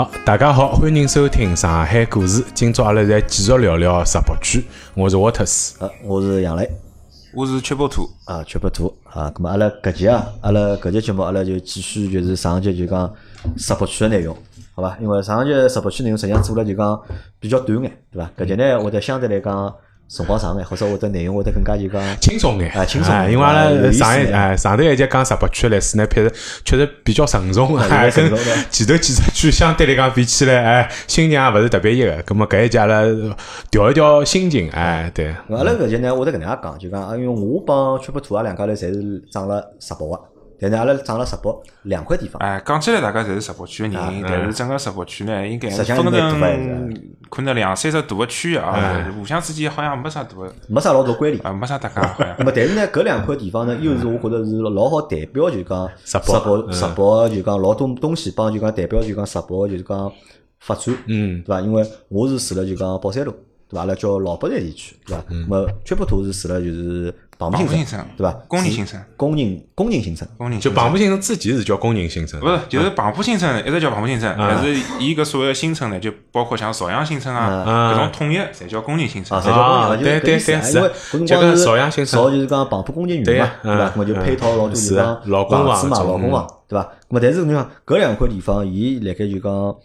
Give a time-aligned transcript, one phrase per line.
[0.00, 2.42] 好，大家好，欢迎收听上海故事。
[2.54, 4.64] 今朝阿拉再继续聊聊石博区。
[4.94, 6.66] 我是沃特斯，啊，我是杨磊，
[7.34, 9.30] 我是曲波图，啊，曲波图啊。
[9.36, 13.14] 咁么阿拉搿集啊，阿拉搿集节目阿拉就继续就是上一集就讲
[13.58, 14.34] 石博区的内容，
[14.74, 14.96] 好伐？
[15.02, 16.98] 因为上一节石博区内容实际上做了就讲
[17.38, 18.30] 比较短眼，对伐？
[18.38, 19.74] 搿集呢我得相对来讲
[20.10, 28.28] 辰光长眼，或者会得内容会得更加就讲轻松眼，啊轻松哎因为阿拉上一眼哎上头一节讲十八区的历史呢，确实确实比较沉重，啊哎，跟
[28.70, 32.20] 前头几十区相对来讲比起来，哎，心情也勿是特别一个。
[32.24, 33.02] 咁么搿一节阿拉
[33.70, 40.20] 调一调心情，哎，对，阿拉搿节呢，会得搿能介讲，就讲啊，因为我帮曲波图啊两家头侪是长了十八个，
[40.60, 42.40] 但是阿拉长了石博两块地方。
[42.40, 46.94] 哎，讲起来大家侪是石博区个人，但是整个石博区呢，应该分成
[47.30, 51.44] 可能两三只大个区域啊，互相之间好像没啥大个没啥老大关联。
[51.46, 52.44] 啊，没啥搭界好像 那。
[52.44, 60.12] 么，但是呢，搿两块地方呢，又是我觉着是老好代表，就讲石博博嗯石博就讲老多东西帮就讲代表就讲石博就是讲
[60.58, 61.60] 发展，嗯对伐？
[61.60, 63.32] 因为我是住了就讲宝山路，
[63.68, 63.80] 对伐？
[63.80, 65.24] 阿拉叫老北站地区，对伐？
[65.28, 67.14] 那么曲波图是住了就是
[67.48, 68.32] 庞新庞浦新城，对伐？
[68.46, 70.28] 公认是新城公认公认新城。
[70.28, 79.46] 就公认新城庞浦新城之前是叫公认新城，不是，就是庞浦新城一直叫庞浦新城，啊但是伊搿所谓的新城呢，就包括像邵阳新城啊，啊搿种统一侪叫公认新城啊，侪。
[79.46, 83.84] 叫公啊认，对对对因为是搿辰光是这个邵阳新城邵就是讲庞浦工业园嘛，对呀对伐？
[83.86, 86.92] 嗯那么就配套老多是就讲老公房嘛，老公房，对伐？
[87.08, 89.76] 那么但是侬讲搿两块地方，伊辣盖就讲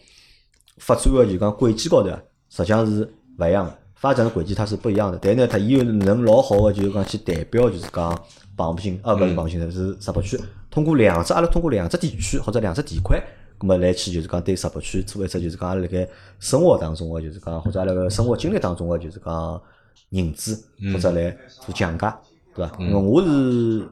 [0.79, 3.73] 发展个就讲轨迹高头啊，实际上是勿一样的。
[3.95, 8.17] 发展的轨迹它是不一样的，但是呢，它伊又能老好个就是讲去代表就是讲
[8.55, 10.39] 庞浦新啊，勿是庞浦新城，是石博区。
[10.69, 13.17] 通过两只阿拉通过两只地区或者两只地块，
[13.57, 16.07] 咁么来去就是讲对石博区做一只就是讲阿拉辣盖
[16.39, 19.61] 生活当中个就是讲或者阿拉个生活经历当中个就是讲
[20.09, 20.53] 认知
[20.93, 22.13] 或者来做讲解，
[22.53, 22.75] 对伐？
[22.79, 23.88] 因为我是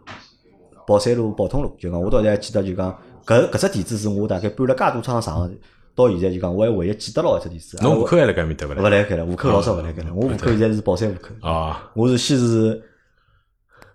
[0.86, 2.94] 宝山路宝通路，就讲我到现在还记得就讲
[3.26, 5.50] 搿搿只地址是我大概搬了介多趟上，
[5.96, 7.78] 到现在就讲我还唯一记得牢一只地址。
[7.82, 8.90] 侬户口还辣盖面搭勿勿啦？
[8.90, 10.10] 来盖了，户口老早勿来盖了。
[10.14, 12.82] 我户口现在是宝山户口，哦，我是先是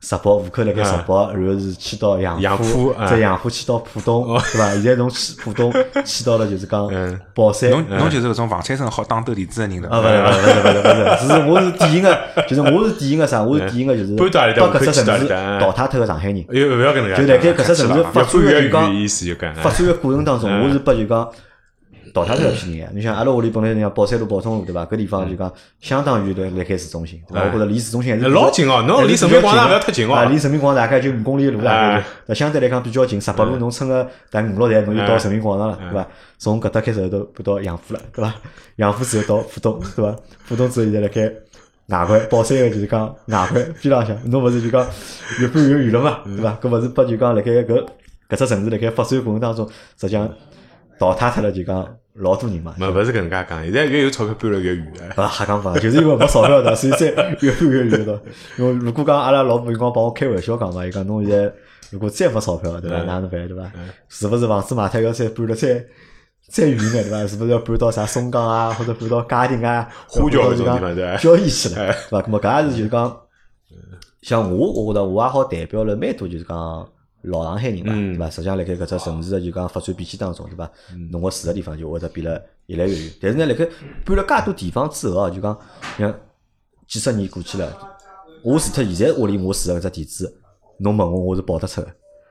[0.01, 4.71] 石宝户口辣盖石宝，然后是迁到杨杨浦啊再杨浦迁到浦东，对伐？
[4.75, 5.73] 现在从迁浦东
[6.05, 7.69] 迁到了就是讲嗯宝山。
[7.71, 10.31] 侬侬就是搿种房产证好打斗地主个人啊，了。
[10.31, 13.43] 勿是勿是勿是勿是，只是我是典型个，就是我是典型个啥？
[13.43, 15.27] 我是典型个就是搬到搿只城市
[15.61, 16.45] 淘汰脱个上海人。
[16.49, 21.29] 又勿要搿能介就辣盖讲，搿只城市发展越个就讲发展个过程当中，嗯我是拨就讲
[22.13, 22.91] 淘汰脱一批人。
[22.95, 24.85] 你像阿拉屋里本来像宝山路、宝通路，对伐？
[24.87, 27.47] 搿地方就讲相当于辣辣盖市中心，对伐？
[27.47, 33.21] 我觉着离市中心还是老近哦侬离人民广场勿要太近哦啊，离人民广场大概就五公里的路大概那相对来讲比较近。
[33.21, 36.07] 十八路侬乘个大概五六站，侬就到人民广场了，对伐？
[36.39, 38.35] 从搿搭开始后头搬到杨浦了，对伐？
[38.77, 40.17] 杨浦之后到浦东，对伐？
[40.49, 41.33] 浦东之后现在辣盖。
[41.89, 44.87] 外环宝山个就是讲外环边浪向，侬勿是就讲
[45.41, 46.59] 越搬越远了嘛，对伐？
[46.61, 47.83] 搿勿是拨就讲辣盖搿
[48.29, 49.67] 搿只城市辣盖发展过程当中，
[49.99, 50.29] 实际上
[50.99, 52.75] 淘汰脱了就讲老多人嘛。
[52.79, 54.93] 没勿是搿能介讲，现在越有钞票搬了越远。
[55.01, 57.07] 哎啊，瞎讲法，就是因为没钞票的，所以才
[57.41, 58.21] 越搬越远的。
[58.59, 61.53] 因为如果讲阿拉老婆有光帮我开玩笑讲嘛，伊讲侬现在
[61.91, 62.97] 如果再没钞票，对伐？
[62.99, 63.71] 嗯哪能办，对伐？
[64.09, 65.85] 是勿是房子买脱要再搬了再
[66.51, 67.27] 再远眼，对伐？
[67.27, 72.23] 是勿是要搬到啥松江啊， 或者搬到嘉定啊、花桥搿种地方对伐交易去了，哎对伐？
[72.27, 73.17] 那么搿也是就是讲，
[74.23, 76.89] 像我，我觉着我也好代表了蛮多就是讲
[77.23, 78.31] 老上海人嘛，嗯对伐？
[78.31, 80.71] 实际上辣盖搿只城市的就讲发展变迁当中，对伐？
[81.11, 83.13] 侬个住个地方就会得变了越来越远。
[83.21, 83.69] 但是呢，辣盖
[84.05, 85.59] 搬了介多地方之后啊，就讲
[85.99, 86.15] 像
[86.87, 87.77] 几十年过去了，
[88.43, 90.33] 我除脱现在屋里我住个搿只地址，
[90.79, 91.89] 侬问我我是报得出个。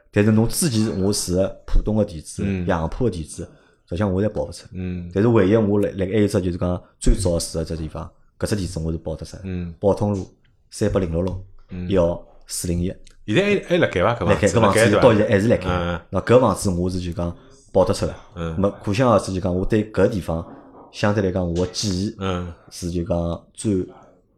[0.09, 4.65] 但是侬之前我住个浦东个地址、嗯杨浦个地址，实际上我侪报勿出。
[4.71, 8.09] 嗯但是唯一我辣辣盖还有一只就是讲最早住个只地方，
[8.39, 9.41] 搿只地址我是报得出的。
[9.43, 10.27] 嗯，宝通路
[10.71, 12.91] 三百零六弄一号四零一，
[13.27, 14.15] 现在还还辣盖伐？
[14.15, 15.99] 搿辣盖搿房房子子到现在还是辣盖嗯。
[16.09, 17.35] 那搿房子我是就讲
[17.71, 18.13] 报得出来。
[18.35, 20.45] 嗯那么可想而知就讲我对搿地方
[20.91, 23.17] 相对来讲我个记忆嗯是就讲
[23.53, 23.85] 最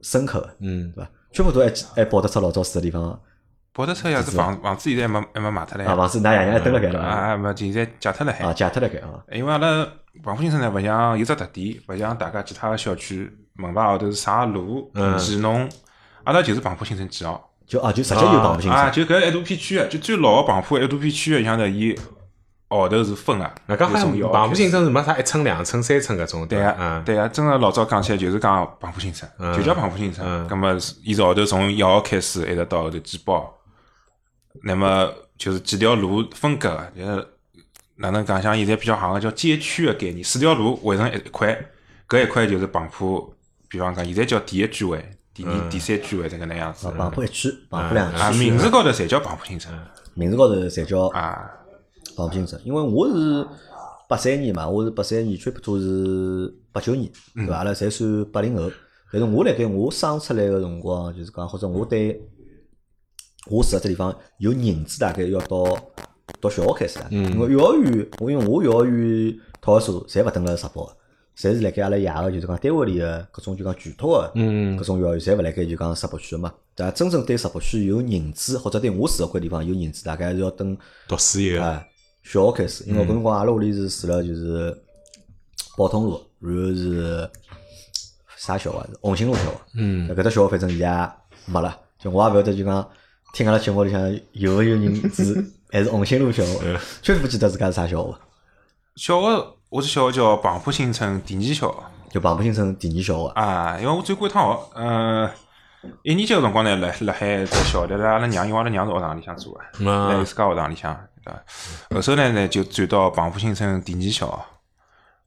[0.01, 1.09] 深刻的，嗯对伐？
[1.31, 3.19] 全部都还记还报得出老早住个地方
[3.73, 5.95] 跑得出呀，是房房子现在还没还没卖脱嘞啊，。
[5.95, 8.53] 房子㑚爷娘还蹲辣盖了啊，啊，没，现在借脱了啊，还。
[8.53, 9.23] 借脱了盖啊。
[9.31, 9.87] 因为阿拉
[10.23, 15.69] 黄浦新城呢，勿像有只特点，勿像大家其他个小区门牌号头是啥路、嗯几弄，
[16.23, 17.48] 阿拉就是黄浦新城几号。
[17.69, 18.75] 就啊，就直接就绑不清楚。
[18.75, 21.95] 啊，就搿一大片区域，就最老个黄浦一大片区域，像头伊
[22.67, 23.51] 号头是分个。
[23.67, 26.71] 那讲好像就从一号庞浦新城是没啥一村、两村、三村搿种，对伐？
[26.71, 30.47] 个，嗯，对个，真个老早讲起来就是讲黄浦新城，嗯就叫黄浦新嗯城。
[30.47, 33.53] 葛么是伊是号头从一号开始，一直到后头几包，
[34.63, 35.07] 那么
[35.37, 37.27] 就是几条路分割个，就是
[37.97, 38.41] 哪能讲？
[38.41, 41.55] 像现在比较行个叫街区个概念，四条路围成一一块，
[42.07, 43.31] 搿一块就是黄浦，
[43.67, 46.95] 比方讲现在叫第一居委、第二、第三居委这个能样子啊，。
[46.97, 49.71] 黄浦一区，黄浦两啊，区，名字高头侪叫黄浦新城
[50.13, 51.49] 名字高头侪叫啊。
[52.15, 52.59] 黄浦新城。
[52.63, 53.47] 因为我是
[54.07, 57.57] 八三年嘛，我是八三年，差不多是八九年，对伐？
[57.57, 58.71] 阿拉侪算八零后。
[59.11, 62.21] 但是我辣盖我生出来个辰光，就是讲或者我对
[63.49, 65.63] 我住个只地方有认知，大概要到
[66.39, 67.07] 读小学开始了。
[67.09, 70.95] 因为幼儿园，我因为我幼儿园托儿所侪勿等辣石宝个，
[71.39, 76.53] 侪是辣盖阿拉爷个就是讲单位里个搿种就讲全托个嗯搿种幼儿园，侪勿辣盖就讲石博区个嘛。
[76.75, 76.91] 对伐？
[76.91, 80.77] 真正对石博区有认知，或者对我住个块地方有认知，大概是要等
[81.07, 81.81] 读书以后，啊，
[82.23, 84.77] 小学开始，因为搿辰光阿拉屋里是住了就是
[85.77, 87.29] 宝通路，然后是
[88.35, 88.81] 啥小学？
[88.91, 89.51] 是红星路小学。
[89.75, 92.89] 嗯，搿只小学反正现在也没了，就我也勿晓得就讲
[93.33, 95.23] 听阿拉节目里向有没有人住
[95.71, 98.19] 还是红星路小学，确实勿记得自家是啥小学伐？
[98.97, 101.75] 小学我是小学叫庞浦新村第二小学
[102.09, 103.27] 就庞浦新村第二小学。
[103.35, 105.29] 啊，因为我转过一趟学，嗯，
[106.01, 111.43] 一年级个辰光呢，辣辣海只小学，阿拉娘因为阿拉娘是学堂里向做个，辣啊自家学堂里向，对伐？
[111.95, 114.45] 后首呢呢就转到庞浦新村第二小学，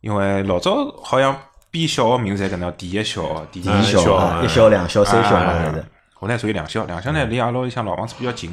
[0.01, 1.39] 因为老早好像
[1.71, 5.85] 编小学名字侪搿能，第一小学、第二小学一小、两小、三小嘛，啊还是
[6.15, 8.51] 后来属于两小，两小呢离阿拉屋里向老房子比较近，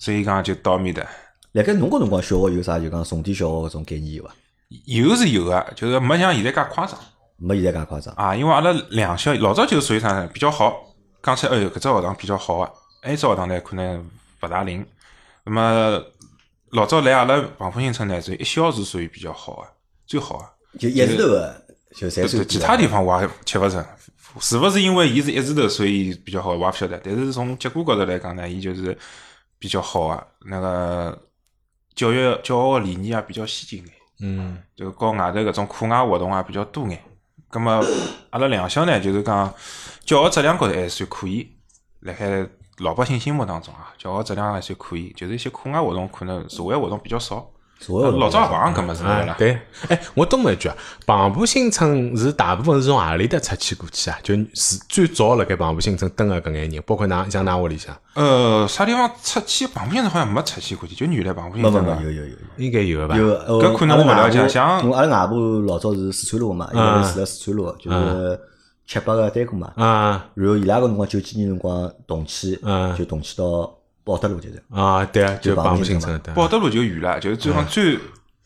[0.00, 1.06] 所以讲就到面搭。
[1.52, 4.30] 辣盖侬搿辰光小学有啥就讲重点小学搿种概念有伐？
[4.86, 6.98] 有是有个，就是没像现在介夸张
[7.36, 8.14] 没现在介夸张。
[8.14, 8.34] 啊。
[8.34, 10.28] 因为阿拉两小老早就是属于啥呢？
[10.32, 10.74] 比较好，
[11.22, 12.72] 讲起来，哎哟，搿只学堂比较好个，
[13.02, 14.08] 埃只学堂呢可能
[14.42, 14.86] 勿大灵。
[15.44, 16.02] 那么
[16.70, 19.68] 老早来阿拉黄浦新村呢，就一校是属于比较好个，
[20.06, 20.78] 最好个。
[20.78, 21.64] 就一字头个，
[21.94, 23.84] 就侪对对，算其他地方我也吃勿成，
[24.40, 26.98] 是勿是因为伊是一字头，所以比较好，我也勿晓得。
[27.04, 28.96] 但是从结果高头来讲呢，伊就是
[29.58, 30.24] 比较好啊。
[30.46, 31.26] 那个
[31.94, 37.02] 教育教学个理念也比较先进眼，嗯，就和外头搿种课外活动啊比较多眼。
[37.50, 37.84] 葛么
[38.30, 39.52] 阿拉两校呢，就是讲
[40.04, 41.56] 教学质量高头还算可以，
[42.00, 42.48] 辣海
[42.78, 47.51] 老百姓心目当中啊，教学质量还算可以，就是一些课外活动可能社会活动比较少。
[47.82, 49.32] 所有老早也勿行搿么子对啦，。
[49.32, 49.58] 啊对，
[49.88, 54.18] 哎，我多问一句啊，庞浦新村是大部分是从何里搭出去过去啊？
[54.22, 59.66] 就是最早辣盖庞浦新村蹲个搿眼人，包括㑚像㑚屋里向，呃，啥地方出去？
[59.66, 62.02] 庞浦新村好像没出去过去，就原来庞浦没没没新村嘛。
[62.02, 62.36] 有有有有。
[62.58, 63.16] 应该有个吧？
[63.16, 63.26] 有
[63.60, 68.40] 搿可能我勿了解像我阿拉外婆老早是四川路个嘛，因为住辣四川路，就是
[68.86, 69.72] 七八个单过嘛。
[69.76, 73.72] 啊然后伊拉搿辰光九几年辰光动迁，嗯就动迁到
[74.04, 74.62] 宝德路就是。
[74.70, 77.98] 啊，对啊，就就庞浦庞浦新村对，宝德路就远了，就是最好最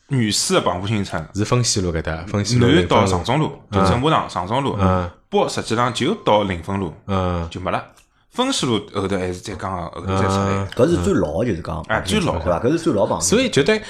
[0.08, 2.66] 原始的庞浦新村，是丰西路搿搭，丰西路。
[2.66, 7.46] 南到上中路，就正马场上中路嗯，北实际上就到临汾路嗯。
[7.50, 7.84] 就没了。
[8.36, 10.68] 丰西路后头还是再讲后头再出来。
[10.76, 12.60] 搿是最老的就是讲，哎最老对伐？
[12.60, 13.20] 搿是最老旁。
[13.20, 13.82] 所以就等于，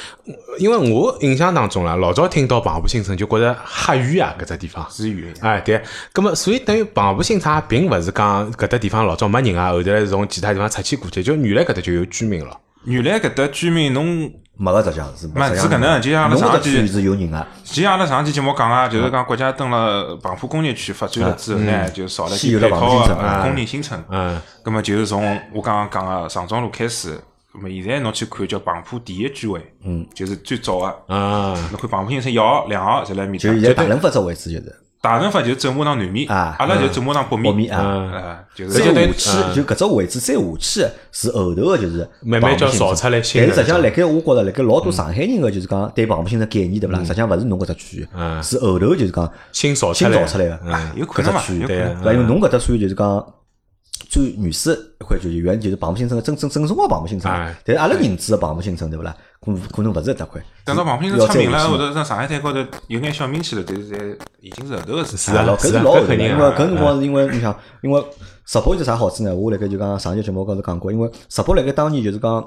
[0.59, 4.87] 因为我印象当中啦，老早听到庞浦新村就觉着吓远啊，搿只地方。
[4.91, 5.83] 是远，哎，对，
[6.13, 12.57] 葛么所以等于庞浦新村也并勿是讲搿搭地方老早没人啊，后头来是从其他地方拆迁过去，就原来搿搭就有居民了。
[12.85, 24.05] 原来搿搭居民侬，没个实际上是没是搿能就像阿拉上期区是有人个，就像阿拉上期节目讲啊，就是讲国家登了庞浦工业区发展了之后呢，就少了先有了点配套庞浦新村的工人新村。
[24.09, 27.21] 嗯，咁么就是从我刚刚讲个上庄路开始，
[27.53, 30.87] 咁么现在侬去看叫庞浦第一居委，嗯，就是最早个。
[31.15, 34.75] 啊，侬看庞浦新村一号、两号侪辣埃面搭，就现在大润发只位置就是
[35.07, 37.81] 大润发就是走马场南面，啊阿拉就走马场北面，北面啊。
[38.13, 46.99] 啊，就是再下去就搿只位置再下去是后头个就是慢慢叫造出来新的但是实际上，辣盖我觉着，辣盖老多上海人个就是讲对庞浦新村概念对勿啦？
[46.99, 48.43] 实际上勿是侬搿只区域，嗯。
[48.43, 50.73] 是后头就是讲新造出来，新造出来个。
[50.73, 51.67] 啊，有可能嘛，只区域。
[51.67, 52.03] 对有可能。
[52.03, 52.13] 对伐？
[52.13, 53.25] 因为侬搿搭属于就是讲
[54.17, 57.55] 最原始一块就是，原就是庞浦新村个正正正宗个庞浦新村哎。
[57.63, 59.15] 但是阿拉认知个庞浦新村对勿啦？
[59.45, 60.43] 可可能勿是搿搭块。
[60.65, 68.03] 等到庞浦新村要出名了，再下去后头在上海滩高头有眼小名气了，但是侪已经是后头个事体是啊老搿是啊老肯定啊因为搿辰光是因为你想，因为
[68.47, 69.35] 石浦有只啥好处呢？
[69.35, 72.43] 我辣盖就讲上期节目高头讲过，因为石浦辣盖当年就是讲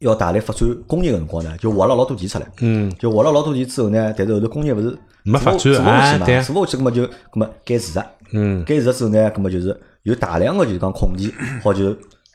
[0.00, 2.46] 要大力发展工业个辰光呢，就挖了老多地出来。
[2.60, 11.32] 嗯，就挖了老多地之后呢，但是后头工业勿是没发展做勿下去嘛，做勿下去，葛么就葛么改住宅，嗯，改住宅之后呢，葛么就是有大量个就是讲空地，
[11.62, 11.94] 好就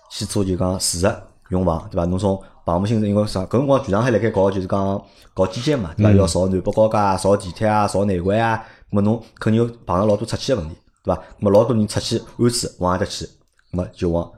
[0.10, 2.06] 去做就讲住宅用房，对伐？
[2.06, 5.02] 侬从庞浦新村，因为啥搿辰光全上海辣盖搞就是讲
[5.34, 6.12] 搞基建嘛，对伐？
[6.12, 8.58] 要造南北高架啊，造地铁啊，造内环啊，
[8.90, 11.22] 葛么侬肯定有碰着老多拆迁个问题，对伐？
[11.22, 13.26] 葛么老多人拆迁安置往何搭去，
[13.72, 14.32] 葛么就往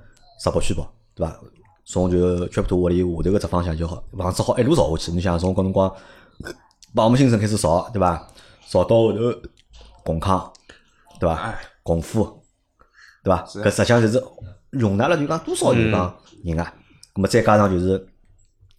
[0.44, 1.40] 石北区跑，对伐？
[1.88, 5.12] 从就全部都屋里下头个只方向就好，房子好一路造下去。
[5.12, 5.94] 你想从搿辰光
[6.96, 8.28] 庞浦新城开始造，对伐？
[8.68, 9.20] 造到后头
[10.04, 10.52] 宏康，
[11.20, 11.56] 对伐哎？
[11.84, 12.44] 宏富，
[13.24, 13.44] 对伐？
[13.46, 14.24] 搿实际上就是
[14.70, 16.74] 容纳了就讲多少就讲人啊。
[17.14, 18.08] 咁么再加上就是，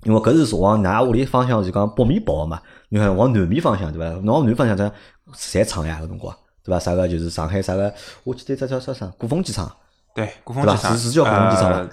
[0.05, 4.21] 因为搿是往㑚屋里方向就讲北面跑个嘛，你看往南面方向对伐？
[4.21, 4.93] 侬往南方向这
[5.35, 6.79] 侪厂呀搿辰光，对伐？
[6.79, 7.93] 啥个就是上海啥个，
[8.25, 9.75] 我记得只叫啥啥古风机厂，
[10.15, 11.89] 对，古风机厂是是叫古风机厂吧呃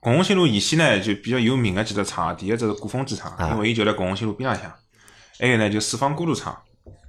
[0.00, 4.70] 拱红西路沿线呢，就比较有名个几只厂，第一只是古风机厂，啊因为伊就辣拱红西路边浪向。
[5.38, 6.56] 还有呢就四方锅炉厂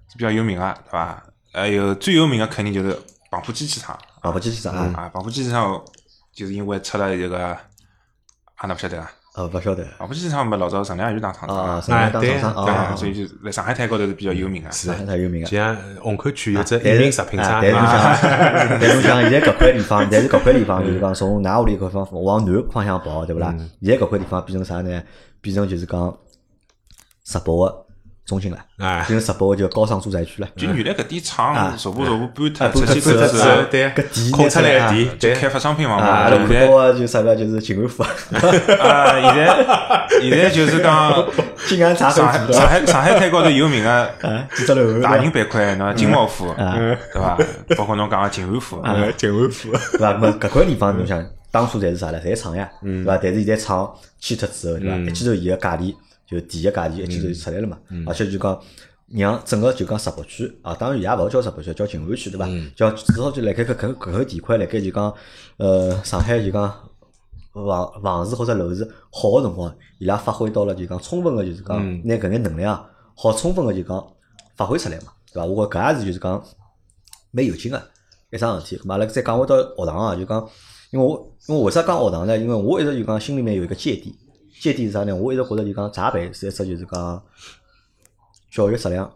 [0.09, 1.23] 是比较有名个，对伐？
[1.55, 2.95] 还有最有名个肯定就是
[3.31, 5.81] 黄浦机器厂跑步机器厂啊，啊，黄埔机器厂
[6.33, 7.57] 就是因为出了一个，啊，
[8.67, 9.09] 侬勿晓得啊？
[9.35, 14.69] 呃，勿晓得黄浦机器厂嘛，老早陈良宇当厂长啊，啊，上海当对厂商对啊，啊，所以就在上海滩高头是比较有名个。
[14.71, 15.57] 上海滩有名个就。
[15.57, 18.17] 像虹口区有只一名食品啊厂，但是侬想，啊
[18.79, 23.53] 但是侬想，现在搿块地方，但是搿块地方就是讲从㑚屋里搿方往南方向跑，对勿啦？
[23.57, 25.03] 嗯现在搿块地方变成啥呢？
[25.41, 26.17] 变成就是讲
[27.25, 27.84] 石博个
[28.25, 30.47] 中心了，哎变成石博个就高尚住宅区了。
[30.57, 36.11] 就原来搿点厂啊逐步逐步搬啊脱，出去之后，对搿地空出来拿出来的地，对，就开发商品房啊，嘛。
[36.11, 41.25] 阿拉看现在到个就啥个就是静安府， 啊，现在现在就是讲
[41.67, 47.37] 静安茶上海上海上海滩高头有名个啊，几只楼大宁板块，喏，金茂府，啊对伐？
[47.77, 50.13] 包括侬讲个静安府，呃静安府，对伐？
[50.13, 52.19] 咾搿块地方侬想，当初侪是啥唻？
[52.21, 53.17] 侪厂呀，对伐？
[53.21, 54.95] 但是现在厂迁脱之后，对伐？
[54.97, 55.93] 一记头伊个价钿
[56.27, 57.77] 就第一价钿一记头就出来了嘛，
[58.07, 58.61] 而且就讲。
[59.07, 62.47] 让整个就讲石博区啊，当然也勿好叫石博区，叫静安区对伐？
[62.75, 65.13] 叫至少就辣盖搿搿搿块地块，辣盖就讲
[65.57, 66.73] 呃上海就讲
[67.53, 72.83] 房房市或者楼市好个辰光，伊拉发挥到了就讲充分个就是讲拿搿眼能量
[73.15, 74.03] 好充分个就讲
[74.55, 75.45] 发挥出来嘛，对伐？
[75.45, 76.43] 我觉搿也是就是讲
[77.29, 77.79] 蛮有劲个
[78.31, 78.81] 一桩事体。
[78.83, 80.49] 咁阿拉再讲回到学堂啊，就讲
[80.89, 82.35] 因为我因为为啥讲学堂呢？
[82.35, 84.17] 因为我一直就讲心里面有一个芥蒂，
[84.65, 85.15] 芥蒂是啥呢？
[85.15, 87.23] 我一直觉得就讲闸北是一只就是讲
[88.49, 89.11] 教育质量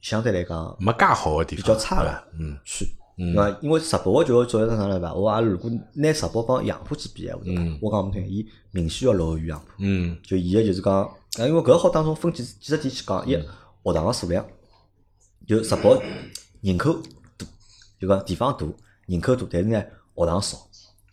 [0.00, 2.86] 相对来讲没介好个地比方，较差个嗯区。
[3.16, 3.58] 对伐？
[3.60, 4.98] 因为石博个教育教育是啥呢？
[4.98, 5.12] 伐？
[5.12, 7.62] 我阿拉如果拿石博帮杨浦去比闲话，对伐？
[7.82, 9.66] 我讲勿听，伊明显要落后于杨浦。
[9.78, 14.44] 嗯就伊个就是讲，啊，因为搿好当中分几几只点去讲，一学堂个数量，
[15.46, 16.02] 就石博
[16.62, 16.94] 人口
[17.36, 17.46] 多，
[18.00, 18.66] 就讲地方大，
[19.06, 19.84] 人口多，但是呢
[20.16, 20.56] 学堂少，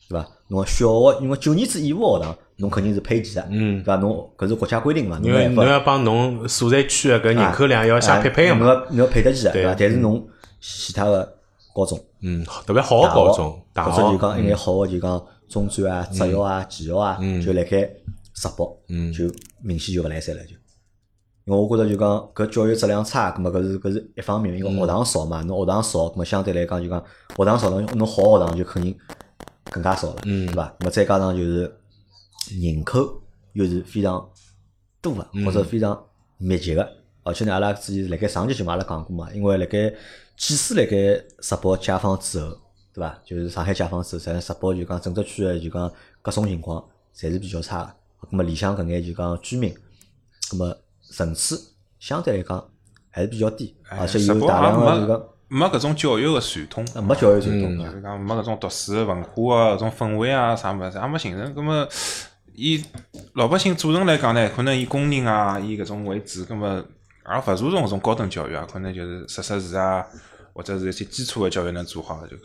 [0.10, 0.27] 对伐？
[0.48, 3.98] 侬小学因为九年制义务学堂，侬肯定是配齐个，嗯对伐？
[3.98, 9.75] 侬搿是国家规定嘛，侬因为侬要帮侬所在区的搿人口量要相匹配个侬，要侬要配得起的，对对伐？
[9.77, 10.25] 但是侬
[10.62, 11.38] 其他个
[11.75, 12.00] 高中。
[12.22, 17.89] 嗯，特别好的高中，大或者就学，讲一眼好个就讲中专啊、职校啊、技校啊，就辣盖
[18.34, 19.25] 直播，嗯就
[19.62, 20.51] 明显就勿来三了就。
[21.46, 27.03] 因为我觉着就讲搿教育质量差，葛末搿是搿是一方面，因为学堂少嘛，侬学堂少，葛末相对来讲就讲
[27.36, 28.96] 学堂少，侬侬好学堂就肯定
[29.72, 30.68] 更加少了，对伐？
[30.80, 31.75] 葛末再加上就是
[32.50, 33.22] 人口
[33.54, 34.28] 又是非常
[35.02, 36.02] 多个，或者非常
[36.38, 36.88] 密集个，
[37.24, 39.94] 而且呢，阿拉之前辣盖上期节目阿拉讲过嘛，因为辣盖
[40.36, 42.58] 即使辣盖石博解放之后，
[42.94, 43.20] 对伐？
[43.24, 46.84] 就是上海解放之后，实际上石博就讲整个区个就讲各种情况
[47.16, 48.28] 侪是比较差个。
[48.28, 49.74] 咁么里向搿眼就讲居民，
[50.50, 50.78] 咁么
[51.12, 51.60] 层次
[52.00, 52.70] 相对来讲
[53.10, 57.84] 还是比较低，而且有大量个就讲没没搿种教育个传统，呃没教育传统个。
[57.84, 61.54] 就是讲没搿种读书个文化啊，搿种氛围啊，啥物事也没形成。
[61.54, 61.88] 葛么，
[62.55, 62.84] 以
[63.34, 66.84] 老百姓组成来讲呢，可能以工人啊，以搿种为主，葛么
[67.25, 70.05] 也勿注重搿种高等教育啊，可能就是识识字啊，
[70.53, 72.36] 或者是一些基础个教育能做好就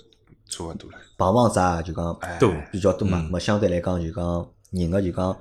[0.49, 0.99] 差勿多了。
[1.19, 3.39] 碰房子啊，就讲多比较多嘛。
[3.39, 5.37] 相对来讲就讲人个就讲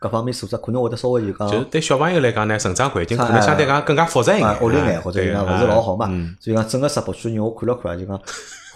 [0.00, 8.20] 各方面素质可能会得稍微就讲就是对小朋友来讲呢，成长环境可能相对讲更加复杂一啊，眼，恶劣哎眼或者就对讲勿是老好嘛嗯，所以讲整个石博区人我看了看啊，就讲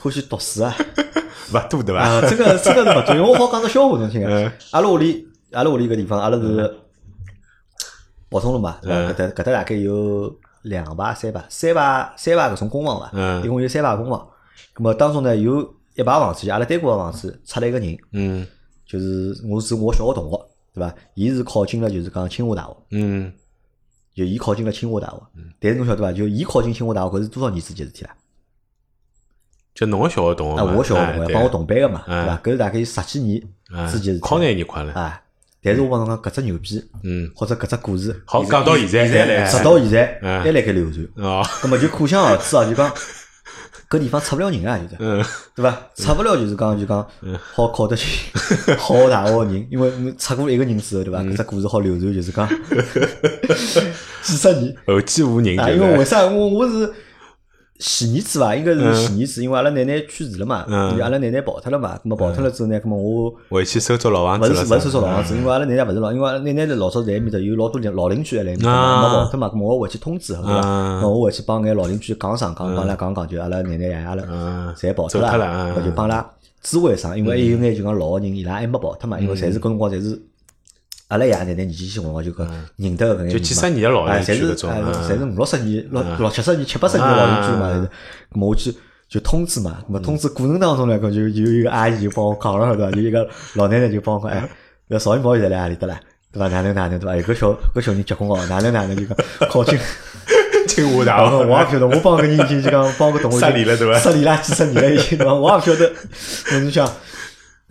[0.05, 0.77] 欢喜读书啊，
[1.51, 2.03] 勿多对伐？
[2.03, 4.23] 啊，这个 这个是勿多，因为我好讲个笑话侬听。
[4.73, 6.77] 阿拉屋里，阿拉屋里搿地方，阿拉是
[8.29, 8.99] 跑通路嘛，对伐？
[8.99, 10.31] 嗯搿搭搿搭大概有
[10.61, 13.11] 两排、三排、三排、三排搿种公房伐？
[13.15, 14.29] 嗯一共有三排公房。
[14.75, 15.63] 咁么当中呢，有
[15.95, 18.47] 一排房子，阿拉单过个房子出来一个人，嗯
[18.87, 20.39] 就是我是我小学同学，
[20.75, 20.95] 对伐？
[21.15, 23.33] 伊是考进了就是讲清华大学，嗯，
[24.15, 25.23] 就伊考进了清华大学。
[25.59, 26.13] 但是侬晓得伐？
[26.13, 28.11] 就伊考进清华大学，搿是多少年之前事体啦？
[29.75, 32.41] 就侬个小学同学啊，嘛，我小学同学，帮我同班个嘛，嗯对伐？
[32.45, 33.43] 搿是大概有十几年
[33.75, 35.21] 哎之前事体考廿年快了，啊。
[35.67, 41.07] 但是我帮侬讲，搿只牛逼，嗯，或者搿只故事，好讲到现在直到现在嗯还辣盖流传。
[41.17, 42.93] 哦，葛么就可想而知啊，就讲
[43.89, 45.25] 搿地方出勿了人啊，就是，嗯
[45.57, 45.81] 对伐？
[45.97, 47.07] 出勿了就是讲就讲
[47.55, 48.07] 好考得进
[48.79, 51.21] 好学大学个人，因为侬出过一个人之后，对伐？
[51.23, 52.47] 嗯搿只故事好流传，就是讲
[54.23, 55.71] 几十年后继无人，啊。
[55.71, 56.93] 因为为啥我我是
[57.79, 58.55] 前年子伐？
[58.55, 58.95] 应该是嗯。
[58.95, 60.91] 前年子，因为阿拉奶奶去世了嘛，嗯。
[60.93, 63.35] 因为阿拉奶奶跑脱了嘛，葛么跑脱了之后呢，葛么我。
[63.51, 65.25] 回去收租老房子了，勿是勿是收租老房嗯。
[65.25, 70.53] 子，因为阿拉奶奶勿是老，因为阿拉奶奶老早在埃面搭有老多邻老邻居在埃面搭没跑脱嘛，咁我回去通知，对伐？
[70.53, 71.01] 啊。
[71.03, 76.25] 咁我回去帮眼老邻居讲上讲，帮伊拉讲讲，就阿拉奶奶爷阿拉嗯侪跑脱了嗯我就帮伊拉
[76.63, 80.23] 知会上，因为还有眼就讲老个人，伊拉还没跑脱嘛，因为侪是搿辰光侪是
[81.09, 82.47] 阿拉爷奶奶年纪轻辰光就讲
[82.77, 87.87] 认得搿眼就几十年的老哎，邻居侪是搿种侪是五六十年、六六七十年、七八十年的老邻居嘛，啊侪是。
[88.33, 88.75] 咁么我去
[89.09, 92.97] 就通知嘛，咁么通知过程当中呢，搿就有一个阿姨就帮我讲了，对伐？
[92.97, 94.49] 有一个老奶奶就帮我讲，哎，
[94.89, 96.01] 搿邵一毛现在辣阿里搭啦？
[96.33, 96.49] 对伐？
[96.49, 97.17] 哪能哪能对伐？
[97.17, 99.17] 有个小搿小人结棍哦，哪能哪能就讲
[99.49, 99.79] 考进。
[100.67, 105.35] 清华大学，我也勿晓得，我帮搿人已经就讲帮个同学失礼了对伐失礼了几十年了已经，对伐？
[105.35, 105.93] 我也勿晓得。
[106.51, 106.91] 那侬想，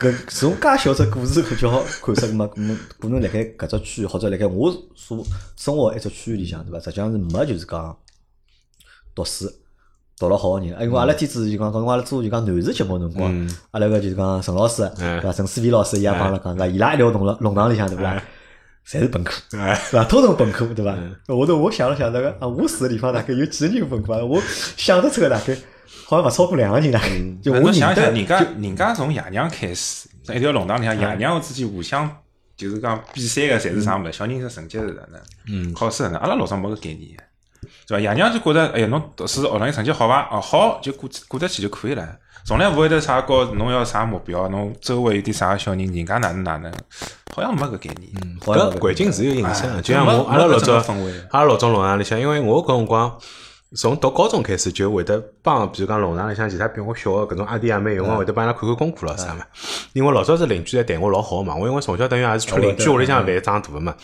[0.04, 6.80] 搿从介小只故事可就好看出嘛，么可能辣盖搿只区或者辣盖我所生活一只区域里向，对伐？
[6.80, 7.98] 实际上是没就是讲
[9.16, 9.50] 读书。
[10.16, 15.34] 读了好个人，因为阿拉天子就讲，搿辰光阿拉做就讲男士节目辰光，阿拉个就是讲陈老师，对伐？
[15.34, 18.22] 陈思飞老师伊也帮阿拉讲，伊拉一条弄了弄堂里向，对伐？
[18.88, 20.04] 侪是本科， 哎对伐？
[20.06, 20.96] 统统本科，对伐？
[21.28, 24.24] 后头我想了想，那个啊，我住个地方大概有几个人本科啊？
[24.24, 24.42] 我
[24.78, 25.56] 想得出个大概
[26.06, 27.08] 好像勿超过两个人大概。
[27.42, 32.10] 就我想想，人家人家从爷娘开始，一条弄堂里向爷娘之间互相
[32.58, 34.12] 就是讲比赛个，侪是啥物事？
[34.12, 35.22] 小人是成绩是哪能？
[35.48, 36.20] 嗯，考试哪能？
[36.20, 37.18] 阿拉老早没搿概念，
[37.88, 38.00] 对伐？
[38.00, 40.28] 爷娘就觉着，哎呀，侬读书学堂里成绩好伐？
[40.30, 42.18] 哦，好就过过得去就可以了。
[42.46, 46.72] 从来勿会得啥告侬要啥目标，侬周围有点啥小人，人家哪能哪能，
[47.34, 48.12] 好像没搿概念。
[48.22, 50.74] 嗯，搿环境是有影响就像我阿拉老早
[51.32, 53.18] 阿拉老早弄堂里向，因为我搿辰光
[53.76, 59.46] 从读高中开始就会得帮，比如讲弄堂里向其他比我小个搿种阿弟阿妹，有辰光会得帮伊拉看看功课咯啥嘛。
[59.94, 63.96] 因为老早是邻居侪对我老好嘛，我因为从小等于也是吃邻居屋里向饭长大个嘛。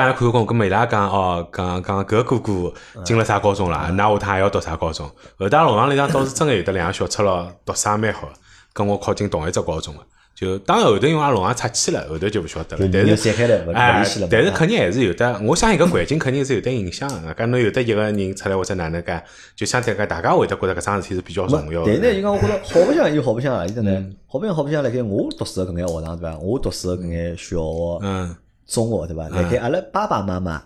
[0.00, 2.72] 帮伊拉看看功课，搿么伊拉讲哦，讲讲搿哥哥
[3.04, 3.90] 进了啥高中啦？
[3.94, 5.06] 那下趟还要读啥高中？
[5.38, 8.28] 后头弄堂里向倒是真个有得两个小赤佬读书也蛮好，
[8.72, 10.00] 跟我考进同一只高中个。
[10.34, 12.88] 就当然后头因为阿拉弄堂拆迁了，后头就勿晓得了。
[12.90, 15.38] 但是散但是肯定还是有的。
[15.42, 17.34] 我相信搿环境肯定是有得影响的。
[17.34, 19.22] 搿侬有得一个人出来或者哪能介，
[19.54, 21.92] 就相对来讲，大家会得觉得搿桩事体是比较重要的。
[21.92, 24.06] 但是呢，就讲我觉着好白相有好白相何里搭嗯呢？
[24.26, 26.38] 好白相好白相，辣盖我读书个搿眼学堂对伐？
[26.38, 28.34] 我读书个搿眼小学、嗯
[28.70, 29.28] 中学对伐？
[29.28, 30.62] 辣盖阿拉爸爸妈妈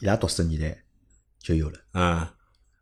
[0.00, 0.76] 伊拉读书年代
[1.38, 1.74] 就有了。
[1.92, 2.26] 嗯，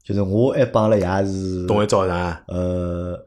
[0.04, 3.18] 就是我还帮阿拉爷是同一早上，呃，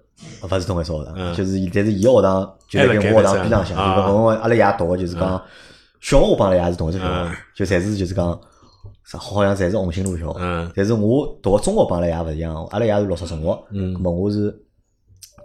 [0.41, 1.35] 勿是同一所学堂，嗯。
[1.35, 5.29] 就是伊但是伊个学堂就辣盖我学堂边浪向，就我阿拉爷读个就是讲
[5.99, 7.29] 小学我帮阿拉爷是同一只小嗯。
[7.53, 8.39] 学，就侪是就是讲
[9.03, 10.33] 啥好像侪是红星路小
[10.73, 13.93] 但是我读个中学帮阿拉爷勿一样，阿拉爷是六十中学，嗯。
[13.93, 14.49] 咁么我是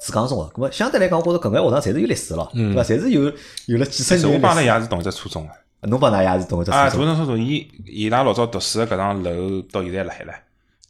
[0.01, 2.73] 紫江中学，咁么相对来讲，我觉着搿眼学堂侪是有历史咯，嗯。
[2.75, 2.89] 对伐？
[2.89, 3.25] 侪是有
[3.67, 5.53] 有了几十年我帮阿拉爷是同一只初中个。
[5.83, 5.89] 史。
[5.89, 10.35] 侬帮㑚爷是同一只啊，大城初中，伊伊拉老早读书个搿幢楼到现在还辣海唻。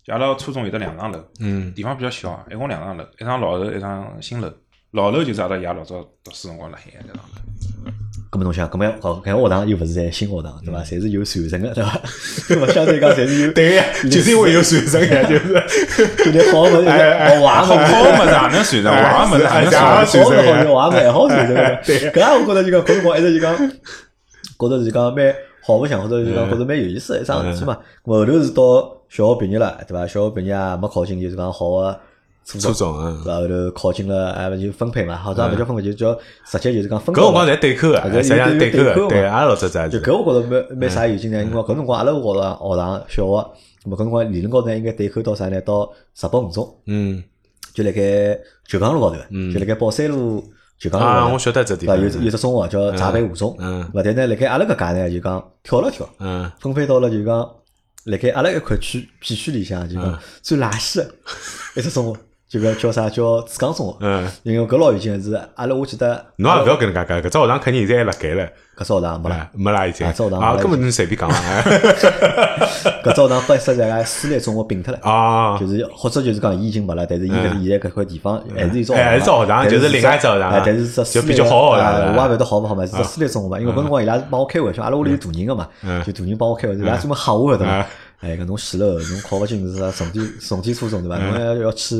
[0.05, 4.51] 就阿拉初中有得两幢楼，嗯地方比较小，一共两幢楼，一幢老楼，一幢新楼。
[4.93, 7.93] 老楼就是阿拉爷老早读书辰光辣海个那幢楼。
[8.33, 10.81] 搿么侬想，搿么搿搿个学堂又勿是在新学堂，对伐？
[10.83, 12.01] 侪是有传承个，对伐？
[12.49, 16.25] 咁么相对讲，侪是有 对呀，就是因为有传承呀， 就是。
[16.25, 18.85] 就连好物事，哎哦，坏物事，好物事哪能传承？
[18.85, 20.23] 坏物事哪能哎算是？
[20.25, 21.83] 好是好用，坏物还好传承个。
[21.85, 23.55] 对搿样我觉着就讲，搿辰光一直就讲，
[24.61, 27.79] 觉着是讲蛮好白相，或者就讲觉着蛮有意思的一桩事体嘛。
[28.05, 30.07] 后头是到小学毕业了，对伐？
[30.07, 32.01] 小学毕业也没考进，就是讲好个
[32.45, 32.93] 初初中。
[32.95, 36.15] 中嗯，然后头考进了，哎，勿就分配嘛，或者也勿叫分配，就叫
[36.47, 37.53] 直接就是讲分搿辰光高。
[37.53, 39.89] 侪对口个，搿实际上是对口个，对，嘛阿拉老早在。
[39.89, 41.43] 就搿我觉着蛮蛮啥有劲呢？
[41.43, 43.51] 因为搿辰光阿拉学堂学堂小学，
[43.85, 45.61] 咁么搿辰光理论高头应该对口到啥呢？
[45.61, 46.75] 到十八五中。
[46.87, 47.23] 嗯
[47.73, 49.17] 就辣盖九江路高头，
[49.53, 50.43] 就辣盖宝山路
[50.81, 51.77] 九江路啊，我晓得这？
[51.77, 52.01] 方。
[52.01, 54.13] 有只有只中学叫闸北五中，嗯对伐？
[54.15, 57.49] 但呢，辣盖阿拉搿家呢，就讲跳了跳，嗯分配到了就讲
[58.05, 61.13] 辣盖阿拉一块区片区里向，就讲最垃圾的
[61.77, 63.09] 一只中学，就个叫啥？
[63.09, 63.97] 叫紫江中学。
[64.01, 68.45] 嗯，因为搿老有劲个是，阿拉我记得侬也勿要跟人家讲，搿只学堂肯定现在还辣盖了，
[68.77, 70.05] 搿只学堂没了，哎没啦已经。
[70.09, 74.99] 搿只学堂啊，根本侬随便讲 搿只学堂被实在个私立中学并脱了。
[75.09, 75.57] 啊。
[75.59, 83.61] 就，是或者就是讲伊已经没了，但是伊搿现在搿块地方还是一只哎还是学堂就是另外一只学堂哎但是只私立就比较好的学堂我也勿晓得好勿好嘛，是只私立中学嘛。
[83.61, 86.03] 因为搿辰光伊拉是帮我开玩笑，阿拉屋里有大人个嘛，嗯。
[86.03, 87.85] 就大人帮我开玩笑，伊拉专门吓我个对伐嗯？
[88.21, 91.17] 哎，搿侬死了，侬考勿进是啥重点重点初中对伐？
[91.17, 91.95] 侬要要去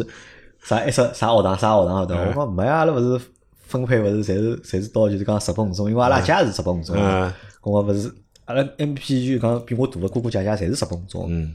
[0.63, 2.27] 啥一只啥学堂啥学堂学堂？
[2.29, 3.25] 我讲没啊，阿拉勿是
[3.67, 8.13] 分配勿是侪是侪是到就是讲十分五中，因为阿拉家是十分五中嘛嗯，跟我勿是
[8.45, 11.27] 阿拉 M P 就讲比我大个哥哥姐姐侪是十分五中。
[11.29, 11.55] 嗯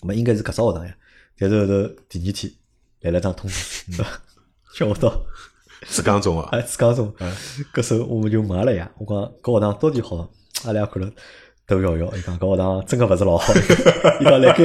[0.00, 0.94] 咁么应该是搿只学堂呀。
[1.38, 2.52] 但是后头第二天
[3.02, 4.02] 来了张通知，
[4.76, 5.12] 叫我到
[5.86, 6.48] 是江中啊。
[6.52, 7.12] 哎紫江中，
[7.72, 10.28] 搿时候我们就问阿拉爷，我讲搿学堂到底好？
[10.64, 11.10] 阿拉也看了
[11.72, 13.52] 头摇摇，伊讲搿学堂真个勿是老好。
[14.20, 14.64] 伊讲辣盖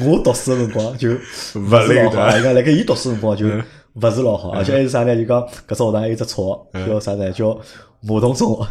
[0.00, 5.14] 我读书个辰光就勿是老好，伊讲辣盖伊读书辰光就勿是老好，而且还是啥呢？
[5.14, 7.30] 就讲搿只学堂还有只绰号叫啥呢？
[7.32, 7.58] 叫
[8.00, 8.66] 马桶中学。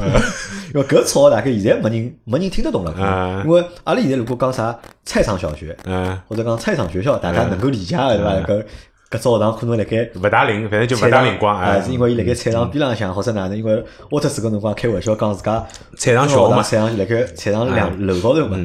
[0.74, 5.76] 因为搿绰号大概现在没人没人听得懂了，因为阿拉现在如果讲啥菜场小学。
[6.28, 8.34] 或者讲菜场学校，大家能够理解个对伐？
[8.54, 8.66] 搿
[9.10, 11.82] 搿只学堂可能辣盖勿大灵，反正就勿大灵光啊，哎。
[11.82, 13.58] 是因为伊辣盖菜场边浪向或者哪能？
[13.58, 15.66] 因为沃特斯搿辰光开玩笑讲自家
[15.98, 18.58] 菜场小嘛菜场辣盖菜场两楼高头嘛。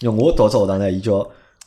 [0.00, 1.18] 因为我到只学堂呢，伊叫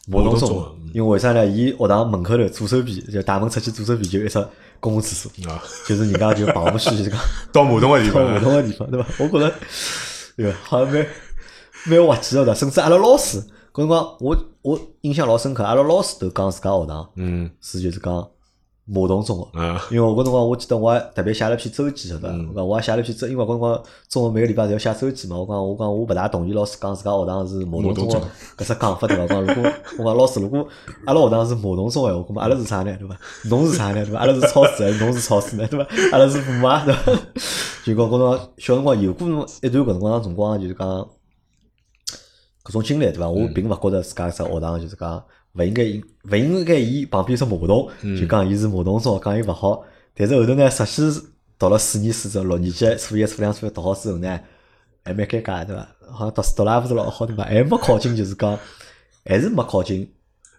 [0.07, 1.45] 马东中因为为啥呢？
[1.45, 4.39] 伊学堂门口头左手边就大门出去左手边就有一只
[4.79, 7.19] 公共厕所，啊， 就是人家就跑步去就是讲
[7.53, 9.07] 到马桶个地方 马方，桶个地方，对伐？
[9.19, 9.53] 我觉着
[10.37, 10.57] 对伐？
[10.63, 11.05] 好像蛮
[11.85, 13.41] 蛮滑稽个的，甚至阿拉老师，
[13.73, 18.27] 搿辰光我我印象老深刻，阿拉老师都讲自家学堂嗯是就是讲
[18.83, 19.47] 马洞中学。
[19.53, 22.35] 嗯因为我搿辰光我记得我还特别写了篇周记，晓得伐？
[22.49, 25.37] 我讲我还写了篇周，因为搿辰光中学每个礼拜侪要写周记嘛。
[25.37, 28.17] 我讲我讲我勿大同意老师讲自家学堂是马洞中学
[28.57, 29.27] 搿只讲法对伐？
[29.27, 30.67] 讲如果我讲老师，如果
[31.05, 32.93] 阿拉学堂是马洞中学，我讲阿拉是啥呢？
[32.99, 33.17] 对伐？
[33.49, 34.03] 侬是啥呢？
[34.03, 34.19] 对伐？
[34.19, 35.65] 阿拉是超市还是侬是超市呢？
[35.67, 35.87] 对伐？
[36.11, 37.13] 阿拉是父母啊，对伐？
[37.85, 39.27] 就讲搿辰光小辰光有过
[39.61, 41.07] 一段搿辰光辰光，就是讲
[42.63, 43.29] 搿种经历对伐？
[43.29, 49.83] 我并勿觉着自家只学堂就是讲勿应该以勿应该伊旁边是马桶，就讲伊是马桶中学，讲伊勿好。
[50.13, 54.39] 但是后头呢，实际读了四年书之后，六年级初一、初两、初三读好之后呢，
[55.03, 55.87] 还蛮尴尬的对伐？
[56.11, 57.43] 好像读书读了也勿是老好对伐？
[57.43, 58.57] 还没考进，就是讲
[59.25, 60.11] 还是没考进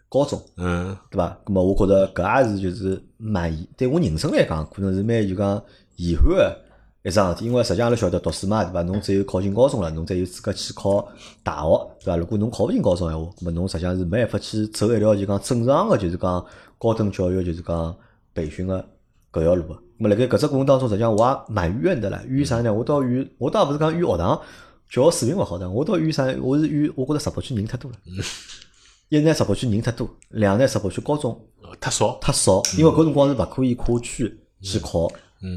[0.09, 0.43] 高中。
[0.57, 1.39] 嗯对伐？
[1.45, 5.63] 咁么我觉着搿也是就是蛮遗，对我人生来讲，可能是蛮就讲
[5.97, 6.62] 遗憾个
[7.03, 7.47] 一桩事体。
[7.47, 8.83] 因为实际上阿拉晓得读书嘛，对伐？
[8.83, 11.07] 侬只有考进高中了，侬才有资格去考
[11.43, 12.17] 大学，对伐？
[12.17, 16.45] 如果侬考勿进高中闲话，那么侬实际上是没办法去走一条就讲正常个就是讲
[16.79, 17.95] 高等教育就是讲
[18.35, 18.85] 培训个
[19.33, 19.75] 搿条路个。
[19.75, 22.23] 咁么辣盖搿只过程当中，实际上我也蛮怨的啦。
[22.27, 22.73] 怨啥呢？
[22.73, 24.41] 我倒怨，我倒勿是讲怨学堂
[24.91, 26.25] 教学水平勿好的，我倒怨啥？
[26.43, 27.97] 我是怨我觉着石浦区人太多了。
[29.09, 31.39] 一呢，石浦区人太多；两呢，石浦区高中
[31.81, 35.07] 太少，太少，因为搿辰光是勿可以跨区去考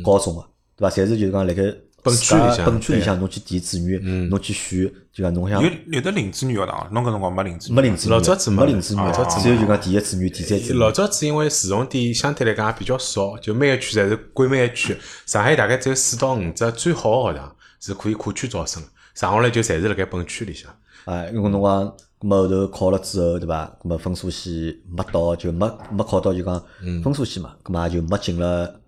[0.03, 0.45] 高中个，
[0.77, 0.89] 对伐？
[0.89, 1.63] 侪是就是讲辣盖
[2.03, 10.77] 本区里向本区里向侬去填志愿，侬去选，就讲侬想有有的林志愿学堂，侬搿辰光没林志愿，没领志愿，老早子没没领志愿，老早子只有就讲第一志愿、第三志愿。
[10.77, 14.95] 老早子因为市重点相对来讲也比较少，就每个区侪是归每个区。
[15.25, 20.71] 上海大概只有四到五只最好个学堂是可以跨区招生的，剩下来就侪是辣盖本区里向。
[21.05, 23.65] 啊，因为侬讲，咁么后头考了之后，对伐？
[23.81, 24.53] 咁么分数线
[24.95, 26.63] 没到，就没没考到就讲
[27.03, 28.79] 分数线嘛，咁么也就没进了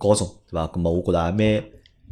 [0.00, 0.66] 高中，对伐？
[0.66, 1.64] 咁么我觉着也蛮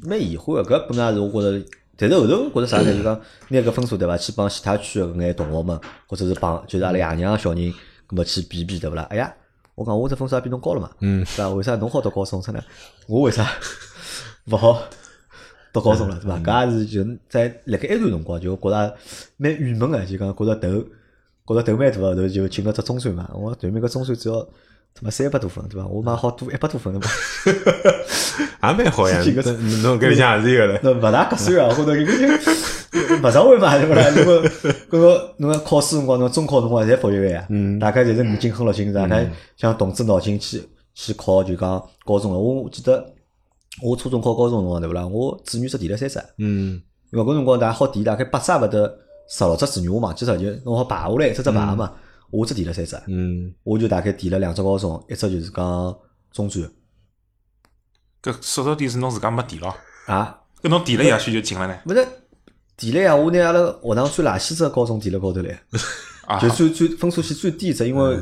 [0.03, 2.95] 蛮遗憾个，搿本来是我觉着，但是后头我觉着啥呢？
[2.95, 4.17] 就讲拿搿分数对伐？
[4.17, 7.73] 去帮其他区个搿眼同学们，或者是帮就是阿拉爷娘个小人，
[8.09, 9.03] 咁么去比比对勿啦？
[9.11, 9.35] 哎呀，
[9.75, 11.49] 我讲我这分数也比侬高了嘛，嗯对伐？
[11.49, 12.63] 为啥侬好读高中出呢？
[13.07, 13.51] 我为啥
[14.51, 14.83] 勿好？
[15.71, 16.39] 读高中了，对伐？
[16.39, 18.97] 搿也是就在辣盖一段辰光，就觉着
[19.37, 20.69] 蛮郁闷个，就讲觉着头
[21.47, 23.31] 觉着头蛮大个，后头就进了只中专嘛。
[23.35, 24.37] 我对面个中专只要
[24.95, 25.87] 他妈三百多分，对伐？
[25.87, 27.07] 我妈好多一百多分的嘛，
[27.47, 30.81] 也 蛮好呀，侬侬搿里向也是一个了。
[30.83, 32.39] 那勿大合算啊，或者搿个
[33.09, 34.09] 就勿上位嘛，对勿啦？
[34.11, 34.43] 如果
[35.39, 40.63] 搿个考试辰光，侬中考辰光侪复习个呀，嗯大概侪是五斤哼六斤，大概像动之脑筋去
[40.95, 42.39] 去考就讲高中了。
[42.39, 43.15] 我记得
[43.83, 45.07] 我初中考高中辰光，对勿啦？
[45.07, 46.21] 我志愿只填了三只。
[46.39, 46.81] 嗯
[47.13, 48.99] 因为搿辰光大概好填大概八只也勿得
[49.31, 51.93] 十六只志愿，我忘记脱，就侬好排下来一只只排嘛。
[52.31, 55.97] 我只填了三只，嗯，我就大概填了两只高中，一只就是讲
[56.33, 56.71] 中专
[58.23, 59.75] 搿说到底是侬自家没填咯，
[60.07, 61.79] 啊，搿侬填了也许就进了呢。
[61.87, 62.07] 勿是
[62.77, 65.59] 填了呀，我拿阿拉学堂最垃圾只高中填了高头来，
[66.27, 68.19] 啊，就最最分数线最低一只，因为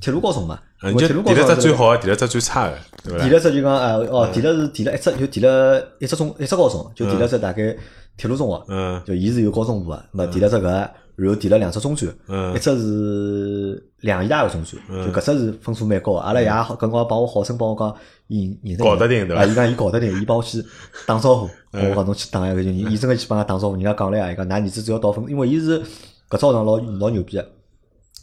[0.00, 3.18] 铁路高中嘛，嗯就铁路高中填了只最好的，填了只最差的，对伐？
[3.20, 7.76] 填了只就讲呃哦，填了是填了一只就填了一只中一只高中，就填了只大概
[8.16, 9.02] 铁路中学，嗯。
[9.06, 16.18] 就伊是有高中部个，么填了只搿，然后填了两只中专，嗯一只是两医大个中专，就搿只是分数蛮高个。
[16.18, 17.96] 阿拉爷好搿辰光帮我好生帮我讲，
[18.28, 20.62] 伊认得搞得定对伐啊，伊讲伊搞得定，伊帮我去
[21.06, 25.80] 打招呼，我讲侬去打一个，就伊真个去帮他打招呼，人家讲了呀，伊讲㑚儿子只要到分，因为伊是
[26.28, 27.52] 搿只学堂老老牛逼个。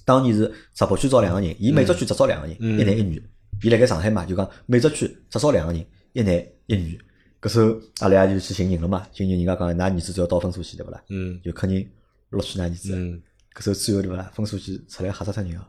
[0.06, 3.24] 当年是石浦区招两个人，伊每只区只招两个人，一男一女。
[3.64, 6.36] 伊辣盖上海嘛，就讲每只区只招两个人，一男
[6.68, 7.00] 一女。
[7.42, 11.02] 搿时候阿拉爷就去寻人了嘛，寻人人家讲，㑚儿子只要到分数线对勿啦？
[11.10, 11.86] 嗯就肯定
[12.34, 12.94] 录取㑚儿子。
[12.96, 13.22] 嗯，
[13.56, 14.30] 搿时候最后对勿啦？
[14.34, 15.62] 分数线出来吓死脱人哦，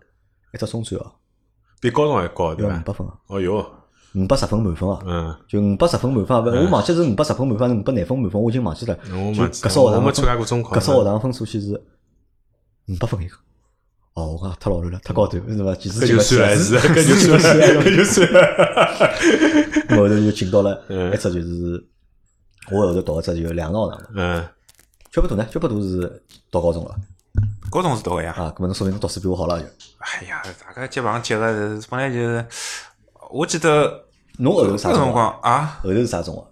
[0.53, 1.13] 一只中专哦，
[1.81, 2.73] 比高中还高，对伐？
[2.73, 3.67] 要五百分哦，哦哟，
[4.15, 5.03] 五百十分满分哦。
[5.07, 8.97] 嗯，就五百十分满分啊，勿我忘记是五百十分满分还是五百廿分满分，我已经忘记了。
[8.97, 11.73] 搿只学堂分我没参加过中考搿只学堂分数线是
[12.89, 13.37] 五百分一个。
[14.15, 15.75] 哦，我讲太老卵了，太高头，是伐？
[15.75, 19.97] 其实搿就算了，是，搿 就就算了，搿就算了。
[19.97, 21.85] 后头就进到了嗯一只就是
[22.71, 24.51] 我后头读一只就两个学堂嘛。
[25.15, 25.47] 嗯，缺不多呢？
[25.51, 26.95] 缺不多是读高中了
[27.71, 28.35] 高中是读个呀。
[28.37, 29.67] 啊，搿么侬说明侬读书比我好了就。
[29.99, 31.47] 哎呀，大家接棒接个
[31.89, 32.45] 本来就是，
[33.31, 34.05] 我记得
[34.39, 35.13] 侬后头啥搿辰？
[35.13, 36.45] 光啊，后头是啥中学？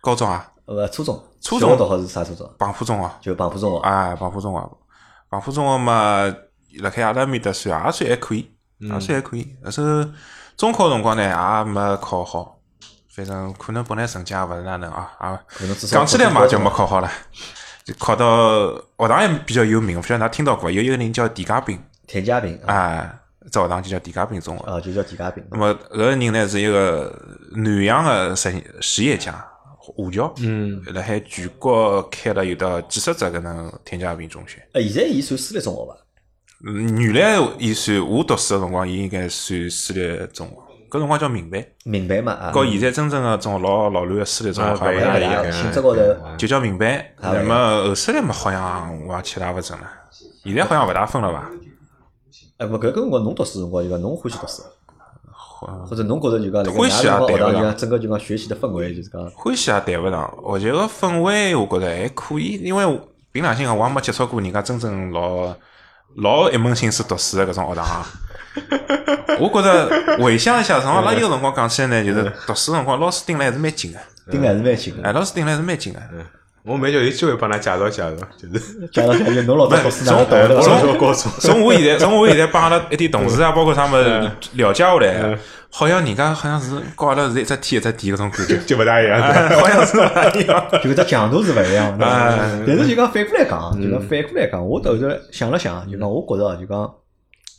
[0.00, 1.22] 高中啊，呃，初中。
[1.42, 2.50] 初中读好是啥初中？
[2.58, 3.80] 蚌埠中学，就蚌埠中学。
[3.80, 4.78] 哎，蚌埠中学，
[5.30, 6.34] 蚌埠中学嘛，
[6.80, 9.54] 辣盖阿拉面搭算也算还可以，也算还可以。
[9.62, 10.10] 但是
[10.56, 12.58] 中考辰光呢，也没考好，
[13.10, 15.38] 反正可能本来成绩也勿是哪能啊啊。
[15.88, 17.65] 讲起来嘛，就没考好了，就
[17.98, 23.18] 考到学堂也比较有名，勿晓得㑚听到过，有一个人叫田家炳，田家炳啊，哎，
[23.50, 24.64] 这学堂就叫田家炳中学。
[24.64, 25.58] 啊就叫田家炳那。
[25.58, 27.14] 么搿个人呢是一个
[27.52, 29.32] 南洋的实实业家，
[29.78, 34.66] 华侨，嗯，辣海全国开了有得几十只搿能田家炳中学。
[34.72, 35.96] 呃，现在伊算私立中学伐？
[36.66, 40.56] 嗯原来伊算我读书个辰光，伊应该算私立中学，
[40.88, 42.32] 搿辰光叫民办，明白嘛？
[42.32, 46.00] 啊，和现在真正个种老老卵个私立中学啊好勿一样不一样啊性质高头。
[46.36, 46.96] 就叫民办。
[47.20, 49.86] 啊那么后首来嘛，好像我也去大勿准了，
[50.44, 51.50] 现在好像勿大分了伐？
[52.58, 54.62] 哎，勿搿搿辰光侬读书辰光就讲侬欢喜读书，
[55.88, 57.76] 或者侬觉着就讲欢喜也对勿上。
[57.76, 63.00] 整个就讲学习的氛围就是讲欢喜也谈勿上，学习个氛围我觉着还可以，因为
[63.32, 65.54] 凭良心讲，我也没接触过人家真正老
[66.16, 68.06] 老一门心思读书的搿种学堂啊。
[69.38, 73.98] 我觉着回想一下，从阿拉有辰光讲起来呢，就是读书辰光，老师盯了还是蛮紧个，
[74.32, 75.18] 盯了还是蛮紧哎，个。
[75.18, 76.00] 老师盯了还是蛮紧个。
[76.64, 80.56] 我蛮叫有机会帮他介绍介绍，就是介绍介绍，侬老早 读书哪能读呃的？
[80.98, 84.02] 高中从我现在， 从我现在帮阿拉一点同事啊，包括他们
[84.54, 85.38] 了解下来，
[85.70, 89.20] 好像人家好像是跟阿拉是一只天一只地搿种感觉，就勿大一样。
[89.22, 90.66] 哎好像是勿大一样。
[90.82, 92.04] 就搿只强度是勿一样的。
[92.04, 94.96] 哎但是就讲反过来讲，就讲反过来讲，我后头
[95.30, 96.78] 想了想，就讲我觉着啊就讲，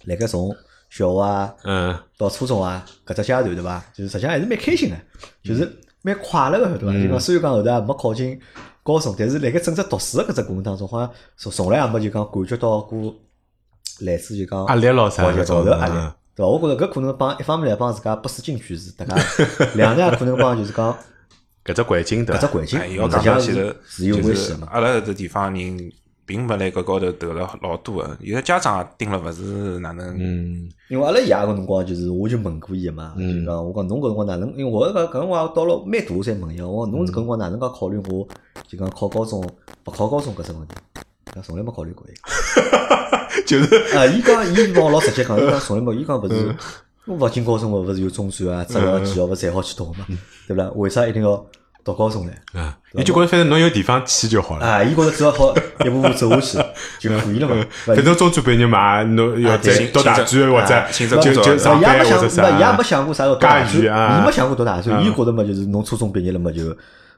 [0.07, 0.53] 辣盖从
[0.89, 3.83] 小学啊嗯到初中啊搿只阶段对伐？
[3.93, 4.97] 就是实际上还是蛮开心的，
[5.43, 5.71] 就是
[6.01, 6.93] 蛮快乐个对伐？
[7.03, 8.39] 就讲虽然讲后头也没考进
[8.83, 13.13] 高中，但是辣盖整只读书个搿只过程当中，好像从从来也没就讲感觉到过
[13.99, 16.47] 来自就讲压力咯啥学习高头压力嗯，对伐？
[16.47, 20.97] 我觉着搿可能帮一方面来帮自家不思进取是搭界，两呢可能帮就是讲
[21.65, 22.41] 搿只环境对伐？
[22.41, 24.67] 搿只环境，实际上是是有关系的嘛。
[24.71, 25.91] 阿拉搿个地方人
[26.27, 34.49] 并没辣搿高头投了老多个，现在家长也盯了勿是哪能，嗯因为阿拉爷个辰光，就是我就问过伊个嘛，就讲我讲侬搿辰光哪能？
[34.57, 38.27] 因为我搿搿辰光到了蛮大我才问伊，我讲侬搿辰光哪能介考虑我
[38.67, 40.75] 就讲考高中勿考高中搿只问题？
[41.27, 42.13] 伊讲从来没考虑过伊。
[43.47, 46.55] 就是啊，伊讲伊帮我老直接讲，伊讲 从来没，伊讲勿是，
[47.07, 50.05] 我勿进高中嘛，勿是有中专啊、职校、技校，勿是侪好去读嘛，
[50.47, 50.69] 对勿啦？
[50.75, 51.45] 为啥一定要
[51.87, 52.33] 读高中呢？
[52.53, 54.67] 啊，伊就觉着反正侬有地方去就好了。
[54.67, 56.57] 啊，伊觉着只要好 一步步走下去
[56.99, 57.65] 就可以了嘛。
[57.87, 66.75] 反正中专毕业嘛，侬要再对读大专或者就工作就上伊也没想，班或者伊也没想过啥时候读大加专，语啊伊没想过读大专，嗯伊觉着嘛就是侬初中毕业了嘛就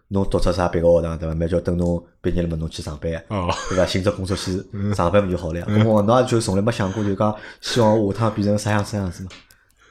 [0.09, 1.33] 侬读出啥别个学堂对伐？
[1.35, 3.85] 蛮叫等侬毕业了嘛侬去上班，哦，对伐？
[3.85, 4.51] 寻只工作去
[4.95, 5.65] 上班不就好了呀？
[5.67, 9.29] 咁我侬也就从来没想过就讲希望下趟变成啥样啥样子嘛？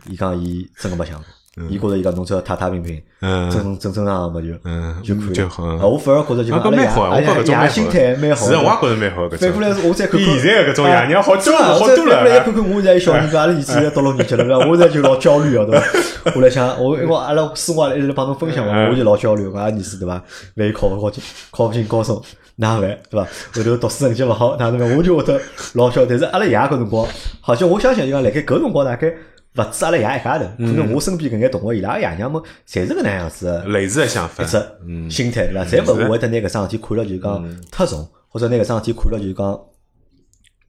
[0.09, 1.25] 伊讲伊真个没想过，
[1.69, 5.33] 伊觉着伊讲侬只要踏踏平平，嗯正正正常常嘛就嗯就可以了。
[5.35, 8.53] 就好啊，我反而觉着就蛮好啊，我阿拉爷心态蛮好是。
[8.57, 9.29] 我也觉着蛮好。
[9.29, 12.55] 反过来是，我再看看比现在搿种爷娘好多好多我再反过来了看。
[12.55, 14.67] 看我现在小人，阿拉儿子现在读六年纪了，对伐？
[14.67, 16.33] 我现在就老焦虑啊，对伐？
[16.37, 19.47] 我来想，我因为阿拉生活一直帮侬分享嘛，嗯我就老焦虑。
[19.47, 20.23] 我阿儿子对伐？
[20.57, 22.23] 万一考勿考进，考勿进高中，
[22.57, 23.27] 哪办对伐？
[23.55, 24.97] 后头读书成绩勿好，哪能办？
[24.97, 25.41] 我就会得
[25.75, 26.09] 老焦虑。
[26.11, 27.07] 但是阿拉爷搿辰光，
[27.41, 29.13] 好像我相信就讲，辣盖搿辰光大概
[29.59, 33.65] 勿止阿拉爷一家头，可能我身边搿眼同学伊拉爷娘们，侪是搿能样子的。
[33.67, 35.65] 类似的想法一，只心态对伐？
[35.65, 39.61] 侪勿会得拿搿桩事体看了就是讲太重，或者拿搿桩事体看了就是讲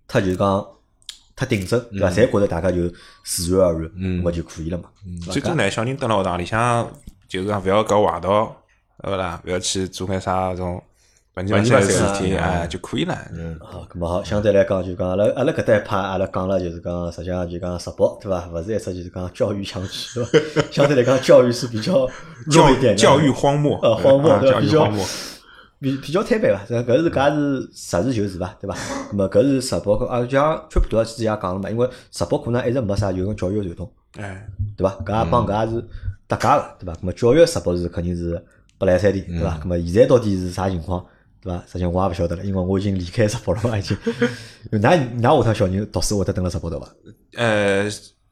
[0.08, 0.67] 太就是讲
[1.36, 2.10] 太顶真，对伐？
[2.10, 2.91] 侪觉得大家就
[3.23, 4.86] 自然而然，嗯么就可以了嘛。
[5.32, 6.89] 最终呢，小人蹲辣学堂里向，
[7.28, 8.56] 就是讲勿要搞坏道，
[9.04, 9.41] 对勿啦？
[9.45, 10.82] 勿要去做眼啥种
[11.39, 13.17] 本地本地的的事体事体，哎就可以了。
[13.34, 18.47] 嗯好，咁么好，相对来讲就讲阿拉阿拉搿搭一派，阿拉讲了就是讲，实际上就讲直播，对伐？
[18.52, 20.62] 勿是一只就是讲教育强区，对伐？
[20.71, 22.10] 相对来讲，教育是比较弱
[22.52, 25.06] 教一点的，教育荒漠，呃荒漠啊对吧比较教育荒漠。
[25.82, 28.75] 比比较坦白伐，搿搿是搿是实事求是伐，对伐？
[29.12, 34.93] 那么搿是直播，啊，就像川普多之前也讲了嘛，因为直播可能一直没啥有种教育传统，哎，对伐？
[35.06, 35.88] 搿也帮搿也是
[36.28, 36.93] 搭界个，对伐？
[36.99, 38.43] 那么教育直播是肯定是
[38.78, 39.58] 不来三的，对伐？
[39.62, 41.06] 那么现在到底是啥情况，
[41.41, 41.63] 对伐？
[41.67, 43.97] 实际上我也勿晓得了，因为我已经离开石博了嘛，已经。
[44.71, 46.88] 㑚㑚下趟小人读书会得蹲辣石博头伐？
[47.36, 47.89] 呃，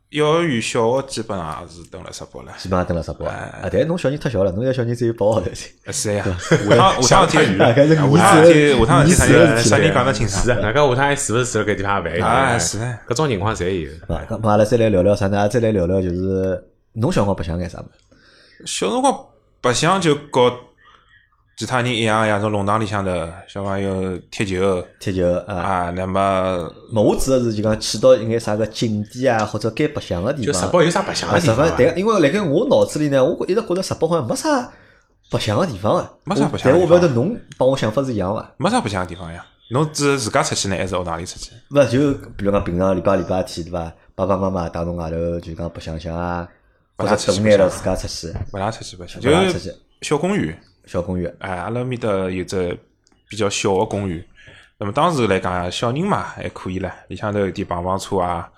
[0.09, 2.53] 幼儿园、小学基本上也是蹲辣十八了。
[2.57, 8.11] 基本上蹲辣石博啊，但是侬小人太小了，侬现在小人只有八个号头是呀，下趟下趟天，大概是下趟
[8.43, 10.61] 天，下趟你天是啥人讲得清是啊，爽？
[10.61, 12.31] 外加下趟还是勿是住辣搿地方烦？
[12.31, 13.91] 啊是的搿种情况侪有。
[14.15, 15.47] 啊，咁阿拉再来聊聊啥呢？
[15.49, 18.65] 再来聊聊就是侬小辰光白相眼啥物事？
[18.65, 19.25] 小辰光
[19.59, 20.53] 白相就和
[21.57, 23.11] 其他人一样呀，从弄堂里向头
[23.47, 25.55] 小朋友踢球踢球啊。
[25.55, 30.53] 啊，那么么我指的是就讲去到一眼啥个景点啊，或者该白相个地方。
[30.53, 34.71] 就石宝有啥白相啊，的地方对，因为辣盖我脑子里呢，我一直觉得石宝好像没啥
[35.31, 38.53] 白相个地方个，没啥我白相但我勿晓得侬帮我想法是一样伐？
[38.57, 39.43] 没啥白相的地方呀。
[39.71, 41.51] 侬只自家出去呢，还是学堂里出去？
[41.71, 43.91] 勿就比如讲平常礼拜礼拜天对伐？
[44.13, 46.47] 爸爸妈妈带侬外头就讲白相相啊，
[46.97, 49.29] 或者等眼了自家出去，勿大出去白相，就
[50.03, 50.55] 小公园。
[50.87, 51.31] 小公园。
[51.39, 52.75] 哎，阿拉面搭有只
[53.29, 54.25] 比较小个公园。
[54.79, 58.49] 那么当时来讲，小人嘛还可以唻，里向头有点碰碰车啊，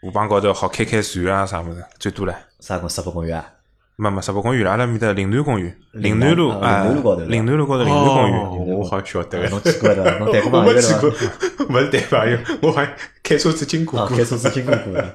[0.00, 2.34] 河浜高头好开开船啊啥物事，最多唻。
[2.60, 3.52] 啥公石浦公园啊？
[3.98, 8.40] 没没，十八公园，阿拉面搭岭南公园，岭南路啊啊，岭南路高头岭南路高头岭南公园。
[8.40, 10.18] 哦我好像晓得侬去过对伐？
[10.18, 14.16] 侬谈过朋友对没去过伐？，没是带朋友，我好像开车子经过开。
[14.16, 15.14] 车子经过过的。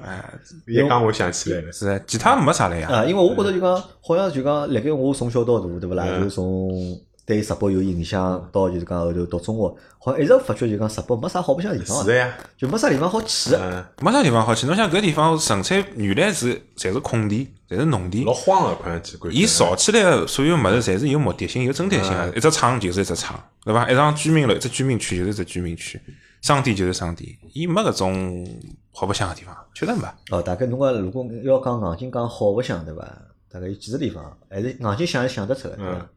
[0.66, 2.88] 一讲我想起来了，是的，其他没啥了呀。
[2.90, 6.04] 啊，因为我觉得就讲，好像就讲，辣盖我从小到大，对勿啦？
[6.08, 6.98] 嗯就从
[7.32, 13.54] 对石北有影响到就是讲后头读中学，好像一直发觉就讲石北没啥好白相的地方啊，是的呀，就没啥地方好去。
[13.54, 14.66] 嗯，没啥地方好去。
[14.66, 18.34] 侬想搿地方纯粹原来是侪是空地，侪是农地老。
[18.34, 19.16] 荒个，看上去。
[19.30, 22.28] 伊造起来个所有物事侪是有目的性、有针对性个。
[22.36, 23.90] 一只厂就是一只厂，对伐？
[23.90, 25.98] 一幢居民楼、一只居民区就是一只居民区，
[26.42, 27.30] 商店就是商店。
[27.54, 28.46] 伊没搿种
[28.92, 30.02] 好白相个地方，确实没。
[30.30, 33.02] 哦，大概侬讲如果要讲硬劲讲好白相，对伐？
[33.50, 36.08] 大概有几个地方，还是硬劲想是想得出来，对伐嗯？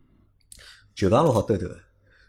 [0.95, 1.75] 九江路好兜兜的，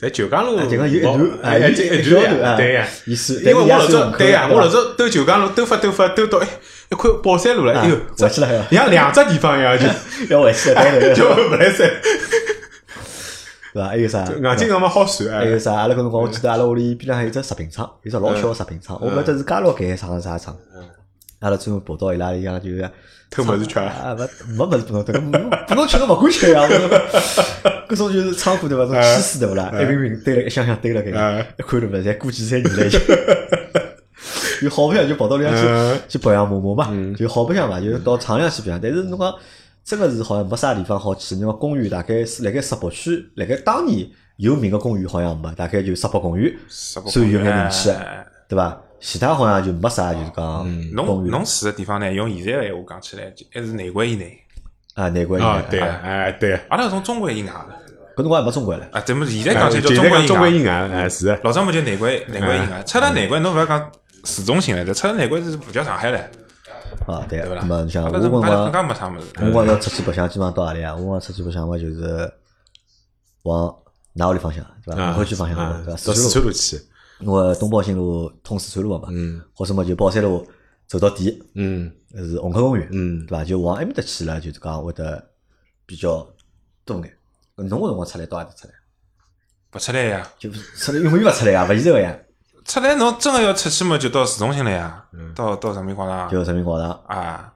[0.00, 2.86] 但九江路啊就讲有一段老哎一一小段啊段呀，对呀。
[3.06, 3.38] 意思。
[3.40, 6.48] 因为我老早对呀，我老早早兜九江路兜发兜发兜到哎
[6.90, 9.86] 一块宝山路了，哎呦，回去了，像两只地方一样， 就
[10.36, 11.88] 要回去了，对对就对，不来塞，
[13.72, 13.88] 对伐？
[13.88, 14.24] 还有啥？
[14.24, 15.38] 硬劲搿么好算哎。
[15.40, 15.72] 还有啥？
[15.74, 20.56] 阿拉搿辰光我记得阿拉屋里边浪还有只食品厂，有只老小个食品厂，我勿晓得是家乐盖厂还是啥厂。
[21.40, 22.90] 阿拉专门跑到伊拉里向就是
[23.30, 25.12] 偷么子吃啊啊，勿没物事拨侬偷，
[25.66, 26.68] 拨侬吃侬勿敢吃呀。
[27.88, 28.84] 搿种就是仓库对伐？
[28.86, 29.70] 种气势对勿啦？
[29.74, 31.98] 一瓶瓶堆了一箱箱堆了盖，一看对勿啦？
[32.00, 33.00] 侪过几三年了已经。
[34.62, 38.80] 就好白相就跑到里向去去白相摸摸嘛，就好白相嘛，就到厂里向去白相。
[38.80, 39.34] 但是侬讲
[39.84, 41.34] 真个是好像没啥地方好去。
[41.36, 44.08] 侬讲公园大概是辣盖石北区，辣盖当年
[44.38, 47.90] 有名个公园好像没，大概就石北公园石北算有眼名气
[48.48, 48.80] 对伐？
[49.00, 54.38] 其他好像就没啥，就是讲侬侬住的地方呢，用现在个闲话讲起来，就还是内环以内。
[54.94, 55.66] 啊，内环啊，以内。
[55.70, 57.52] 对啊，哎对啊，阿拉搿种中环以外的
[58.16, 58.86] 搿辰光还没中国了。
[58.92, 60.38] 啊，咱们现在讲起来叫中中环以外。
[60.38, 63.92] 环以外，哎是的，老早么就内环内环以外，出了内环侬勿要讲
[64.24, 66.18] 市中心了，这出了内环是不叫上海了，
[67.06, 67.60] 啊，对，对勿啦？
[67.60, 69.26] 那么你像阿我辰光，加没啥物事。
[69.36, 70.94] 我辰光要出去白相，基本上到何里啊？
[70.94, 72.32] 我辰光出去白相嘛，就是
[73.42, 73.72] 往
[74.14, 75.02] 哪屋里方向，对伐？
[75.02, 76.00] 啊虹口区方向啊对伐？
[76.06, 76.80] 到四川路去，
[77.20, 80.46] 因为东宝新路通四川路个嘛，嗯或者么就宝山路
[80.86, 83.44] 走到底嗯是虹口公园，嗯对伐？
[83.44, 85.30] 就往埃面搭去了，就是讲会得
[85.86, 86.26] 比较
[86.84, 87.16] 多眼。
[87.56, 88.74] 侬个辰光出来到阿里出来？
[89.70, 92.18] 不出来呀，就是出来永远勿出来呀，勿现实个呀，
[92.64, 96.90] 出来侬真个要出去么，就到市中心了呀，到到人民广场就人民广场。
[97.06, 97.52] 啊。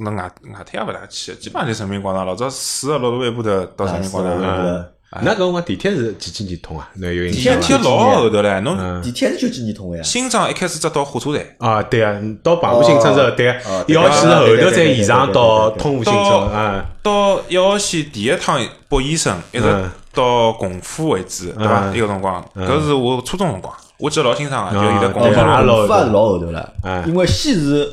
[0.00, 2.26] 那外外滩也勿大去，基本上就人民广场。
[2.26, 4.88] 老早四个六路一部头到人民广场
[5.22, 6.88] 那搿辰光地铁是几几年通啊？
[6.94, 7.42] 那有印地？
[7.60, 10.02] 铁老后头了，侬嗯地铁是九几年通个呀？
[10.02, 21.90] 新庄一开始只到火车站，啊，对啊，到澎湖新村之后，对啊哦，一号线是后头再延长到通湖新村到啊，到一号线第一趟北医生，一直嗯到共府为止，对伐？
[21.90, 27.92] 嗯一个辰光，搿是我初中辰光，我记得老清爽个，就现在啊哦，共府对啊路共府也是老后头了哎，因为西是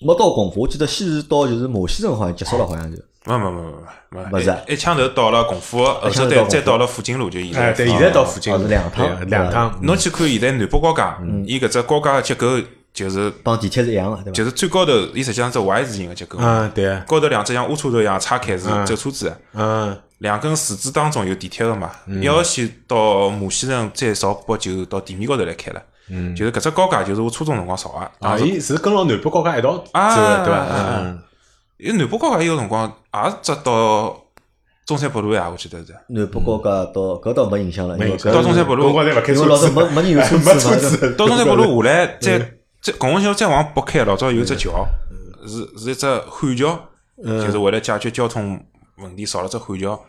[0.00, 3.62] 没到共府，我记得西是到就是马溪镇好像结束了，好像就没没没
[4.10, 4.30] 没没。
[4.32, 4.56] 没是。
[4.68, 7.88] 一一枪头到了共府，后头再再到了附近路，就现哎，在对，。
[7.88, 9.28] 现在到附近哦是两趟。
[9.28, 11.44] 两趟，侬去看现在南北高架，嗯。
[11.46, 12.46] 伊搿只高架个结构
[12.92, 14.32] 就是帮地铁是一样的，对伐？
[14.32, 16.88] 就是最高头，伊实际上是 Y 字形个结构，嗯，对。
[16.88, 19.26] 啊，高头两只像乌车头一样叉开是走车子。
[19.26, 19.40] 的。
[19.54, 25.82] 嗯两根柱子当中有地铁个嘛，一号线到马溪镇再朝北就到地面高头来开了。
[26.10, 29.84] 嗯，就是搿只高架就是我初中辰光造个，啊，伊是跟牢南北高架一道走
[30.44, 30.66] 对伐？
[30.70, 31.18] 嗯。
[31.78, 34.24] 因为南北高架伊个辰光也只到
[34.86, 35.94] 中山北路呀，我记得是。
[36.08, 42.38] 南北高架到搿倒没印象了，因为到中山北路辰光侪勿开因为老早车子，没没人有车子嘛车子，到中山北路下来，再
[42.82, 44.86] 再共和桥再往北开，老早有只桥，
[45.46, 46.78] 是是一只汉桥，
[47.24, 48.62] 就是为了解决交通
[48.98, 50.00] 问题，造了只汉桥。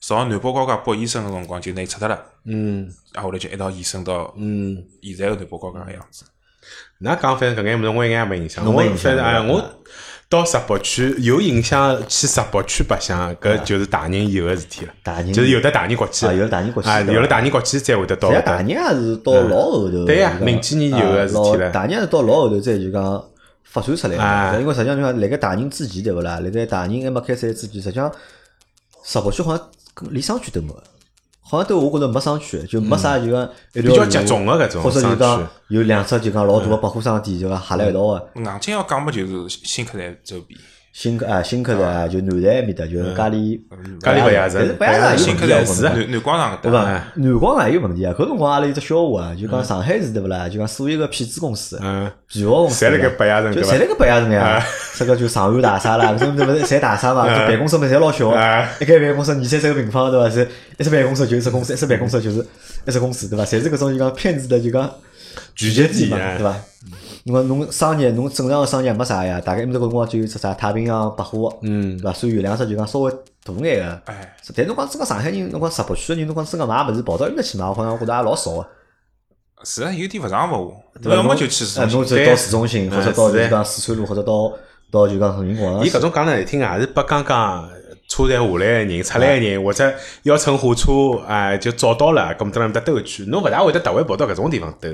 [0.00, 2.88] 造南北高架北延伸个辰光，就拿伊拆脱了，嗯。
[3.12, 4.76] 然后来就一道延伸到嗯。
[5.02, 6.24] 现在个南北高架个样子。
[7.00, 9.60] 㑚讲反正搿眼物事我一眼也没印象，我侬没印象反正哎，我
[10.30, 14.92] 到石北区有影响去石北区白相，搿就是大人以后个事体了。
[15.02, 23.24] 大人就是有的大人国际，啊有的大人国际啊，有了大人国际才会得到大人也是到老后头，对呀零几年有个事体了大人是到老后头再就讲
[23.64, 24.60] 发展出来啊的。
[24.60, 26.40] 因为实际上就讲辣盖大人之前对勿啦？
[26.40, 28.12] 辣盖大人还没开赛之前，实际上
[29.02, 30.82] 石北区好像跟连商圈都没有，
[31.48, 38.28] 好像对我觉着没商圈，就没啥就讲比较集中的搿种或者就商讲有两只就讲老大个百货商店就讲合辣一道个。
[38.36, 40.60] 硬劲要讲么，就是新客站周边，
[40.98, 43.64] 新客啊，新客站啊，就南站埃面搭，就是嘉里
[44.00, 47.04] 嘉里白鸭子白鸭子新客有问题啊，站是南南广场搿对搭，伐？
[47.14, 48.12] 南广场也有问题啊！
[48.18, 50.48] 搿辰光阿拉有只笑话啊，就讲上海市对勿啦？
[50.48, 54.60] 就讲所有个骗子公司、嗯，皮划公司侪辣盖对伐白鸭城就侪辣盖白鸭城呀。
[54.98, 57.28] 这个就上海大厦啦，搿种对勿是侪大厦嘛？
[57.28, 60.28] 就办公室嘛侪老小啊，一间办公室二三十个平方对伐？
[60.28, 62.44] 是一只办公室就是一只公司，一只办公室就是
[62.84, 63.44] 一只公司对伐？
[63.44, 64.90] 侪是搿种就讲骗子的就讲
[65.54, 66.56] 聚集地嘛，啊对伐？
[67.28, 72.12] 侬讲侬商业，侬正常个商业没啥呀，大概埃面搭搿辰光就有只啥太平洋百货，嗯对，伐？
[72.12, 73.12] 所以有两只就讲稍微
[73.44, 78.66] 大眼个，哎，但侬讲真个上海人，侬讲十八区个人，侬讲真个买物事跑到埃面搭去买，我好像觉着也老少个。
[79.64, 81.16] 是啊，有点勿上勿下，对伐？
[81.16, 82.16] 要么侬就去市哎中心。
[82.16, 84.52] 侬就到市中心，或者到就是讲四川路，或者到
[84.90, 85.84] 到就讲人民广场。
[85.84, 87.68] 伊搿种讲难听啊，也是拨刚刚
[88.08, 94.88] 车站下来个人、出来个人，或者要乘火车，哎，就找到了，咁等面搭兜一圈，侬勿大会得特会跑到搿种地方兜。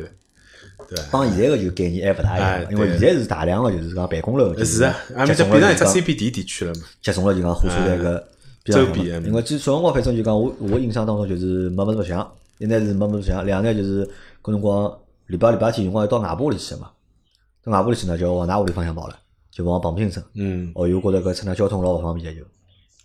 [1.11, 6.81] 帮现在个就概念还勿大一哎样，因为现在是大量个就是讲办公楼，就是啊，集搭变成一只中了就讲 CBD 地区了嘛。
[7.03, 8.29] 集中了就讲火车站个
[8.65, 14.07] 周边嗯因为最小辰光反正就讲我我印象当中就是没物事白相，一呢是没白相，两呢就是
[14.43, 14.93] 搿辰光
[15.27, 16.91] 礼拜礼拜天辰光要到外婆屋里去嘛，
[17.63, 19.17] 到外婆屋里去呢就往㑚屋里方向跑了，
[19.51, 20.25] 就往彭浦新村。
[20.35, 22.47] 嗯，哦，又觉着搿乘趟交通老勿方便个就。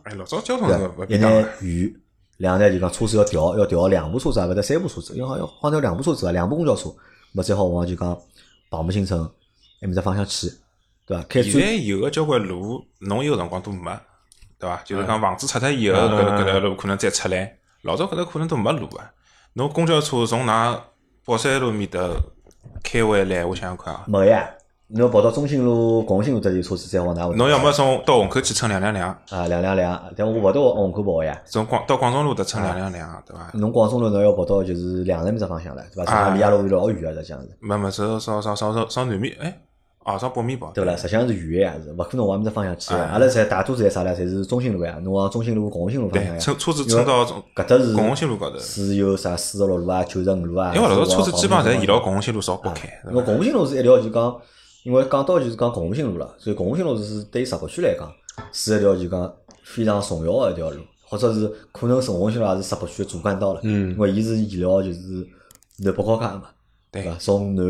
[0.04, 1.32] 哎，老早交通对是勿一呢便当。
[1.62, 1.94] 远，
[2.38, 6.90] 两呢就讲车子要调，要调两部车子啊，勿得三部车子，因为好像好像调两部车子啊，两部公交车，
[7.34, 8.18] 么再好往就讲
[8.70, 9.22] 彭浦新村
[9.82, 10.48] 埃面只方向去，
[11.06, 11.24] 对伐？
[11.24, 13.92] 开现在有个交关路，侬有辰光都没，
[14.58, 14.82] 对伐？
[14.84, 17.58] 就是讲房子拆脱以后，嗯搿搿条路可能再出来。
[17.84, 19.12] 老早搿搭可能都没路啊。
[19.54, 20.80] 侬公交车从㑚
[21.26, 22.00] 宝山路面搭
[22.84, 24.50] 开回来，我想想看啊，没呀，
[24.92, 27.36] 侬要跑到中心路、广兴路这里车子再往哪会？
[27.36, 31.40] 侬要么从到虹口去乘两两两，啊两两两，但我勿到虹口跑个呀。
[31.46, 33.52] 从广到广中路搭乘两两两，对伐？
[33.54, 36.12] 侬广中路侬要跑到就是两站面只方向了，对伐？
[36.12, 39.62] 实际上离阿拉屋里老远个，实际上是，没没，稍稍稍稍稍稍南面，哎，
[40.06, 40.98] 哦，朝北面跑，对伐啦？
[40.98, 44.12] 实际上是远个呀，是勿可能往埃面只方向去阿拉侪大多数侪啥呢？
[44.16, 46.40] 侪是中心路呀，侬往中心路、广兴路方向对，呀。
[46.40, 50.74] 乘车子乘到搿搭是共虹新路高头，是有啥四十六路啊、九十五路啊。
[50.74, 52.04] 因为老早车子基本上侪沿牢路。
[52.04, 53.12] 共虹新路朝北开，对伐？
[53.12, 54.36] 因为共虹新路是一条就讲，
[54.84, 58.12] 因为讲到就是讲共虹新路了，所以共虹新路是对石浦区来讲
[58.52, 63.60] 是一条就讲非常重要的一条路，或者是可能是共虹新路也是石浦区的主干道了。
[63.64, 65.28] 嗯因为伊是沿牢就是
[65.80, 66.50] 南北高架嘛，
[66.92, 67.16] 对伐？
[67.20, 67.66] 从南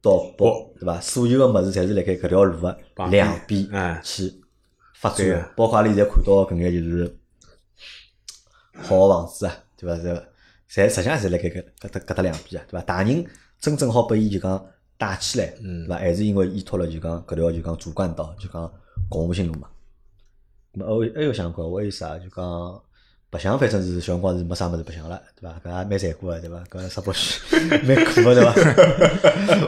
[0.00, 0.46] 到北，
[0.78, 1.00] 对伐？
[1.00, 2.78] 所有个物事侪是辣盖搿条路个
[3.10, 4.32] 两边哎去
[4.94, 7.16] 发展包括阿拉现在看到搿眼就是
[8.82, 9.96] 好个房子啊，对伐？
[10.02, 10.14] 这
[10.70, 12.84] 侪实际上侪辣盖搿搿搭搿搭两边啊，对伐？
[12.84, 13.26] 大宁
[13.60, 14.64] 真正好拨伊就讲
[14.98, 15.96] 带起来，对伐？
[15.96, 18.70] 还是因为依托了就讲搿条就讲主干道，就讲
[19.08, 19.68] 广湖新路嘛。
[20.74, 22.80] 咁么还有还有想过，我还有啥就讲
[23.30, 25.56] 白相，反正是小辰光是没啥物事白相了，对伐？
[25.64, 26.62] 搿也蛮残酷个，对伐？
[26.70, 27.40] 搿石浦区
[27.84, 28.52] 蛮苦个，对伐？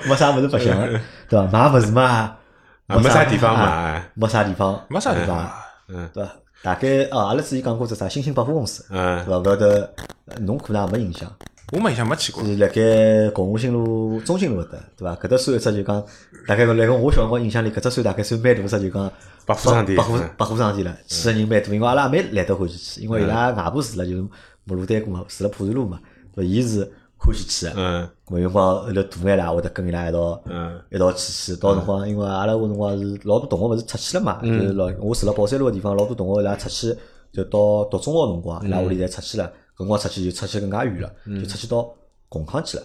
[0.09, 1.47] 没啥物事白相个，对伐？
[1.47, 5.51] 买物事嘛，啊没啥地方买没啥地方，没啥地方。
[5.89, 6.33] 嗯对伐？
[6.63, 9.39] 大概哦，阿拉之前讲过只啥新兴百货公司，嗯对伐？
[9.39, 9.95] 勿晓得
[10.27, 11.31] 呃侬可能也没印象，
[11.73, 15.15] 我没印象没去过，是辣盖共湖新路、中心路搿搭，对伐？
[15.17, 16.03] 搿搭算一只就讲，
[16.47, 19.13] 大概辣盖我小辰光印象里，搿只算大概算蛮大只就讲
[19.45, 20.31] 百货商店百货嗯。
[20.39, 24.23] 百货商店了，去个人蛮多，因为阿拉也蛮懒得欢喜去，因为伊拉外婆住了就是
[24.65, 26.01] 马路对过嘛，住了浦南路嘛，
[26.35, 26.51] 对伐？
[26.51, 28.09] 伊是欢喜去个，嗯。
[28.27, 30.81] 搿辰光后头大眼啦，会得跟伊拉一道嗯。
[30.91, 36.97] 一道去去，到辰光因为阿拉搿辰光是老多同学勿是出去了嘛，就是老我住辣宝山路个地方，老多同学伊拉出去
[37.31, 41.89] 就到读中学辰光，伊拉屋里侪出去了，搿辰光出去就出去更加远了，就出去到
[42.29, 42.83] 虹康去了。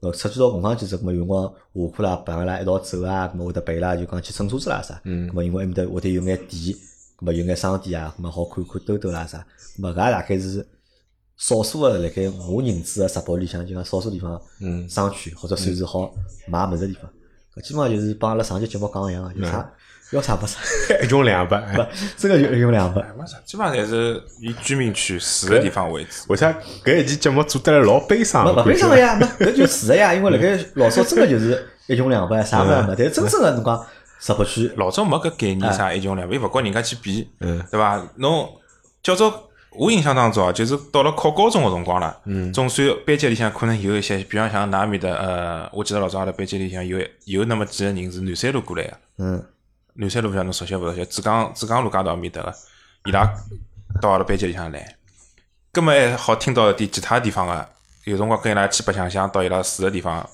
[0.00, 6.74] 呃，出去到虹康去之后，咁么有辰光下课啦，陪伊拉一道走啊，咁么会得陪伊拉就讲去乘车子啦啥，咁么因为埃面搭会得有眼店，
[7.18, 10.66] 咁么有眼商店啊，咁么好看看兜兜啦啥，咁么搿也大概是
[11.36, 14.88] 少数个辣盖我认知个石浦里向就讲少数地方嗯。
[14.88, 16.10] 商圈或者算是好
[16.48, 17.10] 买物事个地方，
[17.56, 19.70] 搿基本上就是帮阿拉上期节目讲个一样个，就啥
[20.12, 20.58] 要啥没啥，
[21.02, 21.60] 一穷两百。
[21.74, 21.84] 不
[22.16, 23.00] 真个就一穷两百。
[23.16, 26.10] 没啥，基本上侪是以居民区住个地方为主。
[26.32, 26.52] 为啥
[26.84, 28.44] 搿一期节目做得来老悲伤？
[28.44, 33.86] 没勿悲伤个呀，没搿就是个呀，因为 辣盖老早真个就是一穷两百，啥物事也没，但是真正个侬讲
[34.20, 38.02] 石浦区，老早没搿概念啥一穷两百，又勿跟人家去比，嗯对伐？
[38.16, 38.48] 侬
[39.02, 49.44] 叫做我印象当中啊，就是到了考高中个辰光了，嗯总算班级里向可能有一些，比方像㑚面的呃，我记得老早阿拉班级里向有有那么几个人是南山路过来个，嗯，
[49.94, 51.04] 南山路勿晓得侬熟悉勿熟悉？
[51.06, 52.54] 珠江珠江路街道面搭个，
[53.06, 53.32] 伊拉
[54.00, 54.96] 到阿拉班级里向来，
[55.72, 57.68] 葛末还好听到一点其他地方个，
[58.04, 60.28] 有辰光跟伊拉去白相相，到伊拉住个地方，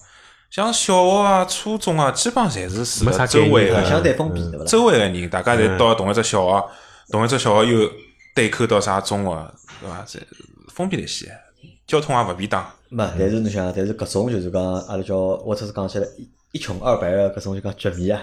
[0.51, 4.67] 像小学啊、初中啊，基本上侪是住没啥周围个，相对封闭对勿啦？
[4.67, 6.71] 周围个人，大家侪到同一只小学，
[7.11, 7.91] 同一只小学又
[8.35, 10.05] 对口到啥中学，对伐？
[10.05, 10.21] 侪
[10.69, 11.33] 封闭了些，
[11.87, 12.65] 交通也勿便当。
[12.89, 16.07] 没，但是侬想，但是搿种就是讲，阿拉叫或者是讲起来
[16.53, 18.23] 一穷二白个搿种就讲局面啊，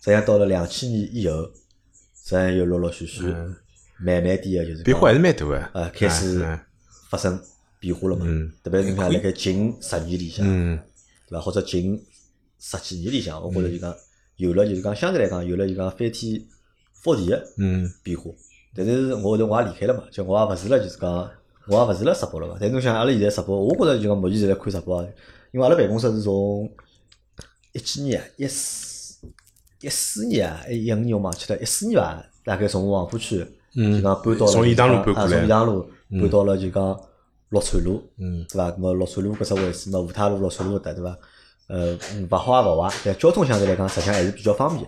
[0.00, 3.54] 实际上到了两千年以后，实际上又陆陆续续、嗯
[4.02, 5.70] 慢慢点个就是变化还是蛮大个。
[5.74, 6.58] 呃开始嗯
[7.10, 7.38] 发生
[7.78, 8.24] 变化了嘛。
[8.26, 10.80] 嗯特别是侬想辣盖近十年里向，嗯
[11.28, 11.40] 对伐？
[11.42, 12.02] 或者近
[12.58, 13.94] 十几年里向，我觉着就讲
[14.36, 16.42] 有了就是讲相对来讲有了就讲翻天
[17.02, 18.30] 覆地个嗯变化。
[18.74, 21.12] 但是我后头我也离开了嘛，就我也勿是了，就是讲
[21.66, 22.56] 我也勿是了直播了嘛。
[22.58, 25.06] 但是侬想，阿拉现在直播，我觉着就讲目前现在看石浦啊，
[25.52, 26.72] 因为阿拉办公室是从
[27.72, 28.89] 一几年啊，一四
[29.80, 33.38] 一四年啊，一一五年我忘记了，一四年伐，大概从黄浦区
[33.74, 37.00] 就讲搬到了从颐堂路搬过来颐堂路搬到了就讲
[37.50, 38.70] 乐川路，嗯，对伐？
[38.70, 41.18] 咁么乐川路搿只位置，嘛吴太路、乐川路搿搭，对伐？
[41.68, 44.86] 呃，嗯勿好也勿坏，但交通相对来讲，实际上还是比较方便。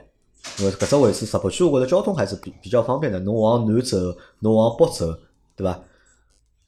[0.59, 3.19] 因为搿只位置石浦区，我觉着交通还是比比较方便的。
[3.21, 3.97] 侬往南走，
[4.41, 5.17] 侬往北走，
[5.55, 5.81] 对伐？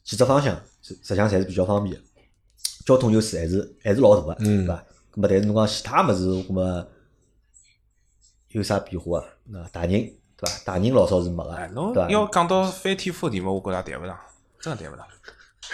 [0.05, 2.01] 几只方向实实际上侪是比较方便的。
[2.87, 4.85] 交通优势还是还是老大个，嗯对伐？
[5.15, 6.87] 咁么但是侬讲其他物事，咁么
[8.55, 9.25] 有啥变化啊？
[9.51, 10.49] 那大人对伐？
[10.65, 11.93] 大人老早是没个哎，，侬？
[12.09, 14.17] 要讲到翻天覆地嘛，我觉着也谈勿上，
[14.61, 15.05] 真个谈勿上。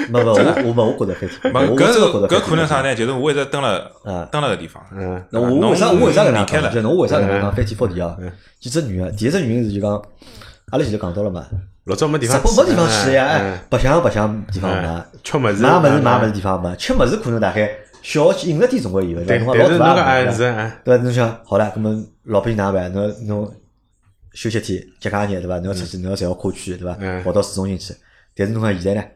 [0.08, 2.94] 没 没，我我没我觉着翻天，没，我搿是真的觉着搿可能啥呢？
[2.94, 6.46] 就是我一直蹲了啊蹲了搿地方，嗯，那我为啥我为啥搿能讲？
[6.46, 8.16] 离开了就侬为啥搿能嗯讲翻天覆地啊？
[8.58, 9.16] 几只原因？
[9.16, 9.90] 第一只原因是就讲，
[10.70, 11.44] 阿拉前头讲到了嘛，
[11.84, 17.68] 老早没地日方本没地方去呀，嗯哎，白相白相地方没嗯，吃物事买物事买物事事，地方没，吃物事可能大概
[18.02, 19.54] 小去饮食店总归有的，对，对伐？
[19.54, 21.04] 但是侬侬讲老大也没讲哎是，哎，对伐？
[21.04, 22.92] 侬想好了，那么老百姓哪办？
[22.92, 23.54] 侬侬
[24.32, 25.58] 休息天、节假日对伐？
[25.58, 27.22] 侬要出去，侬要侪要跨区对伐嗯？
[27.22, 27.94] 跑到市中心去。
[28.34, 29.06] 但是侬讲现在呢？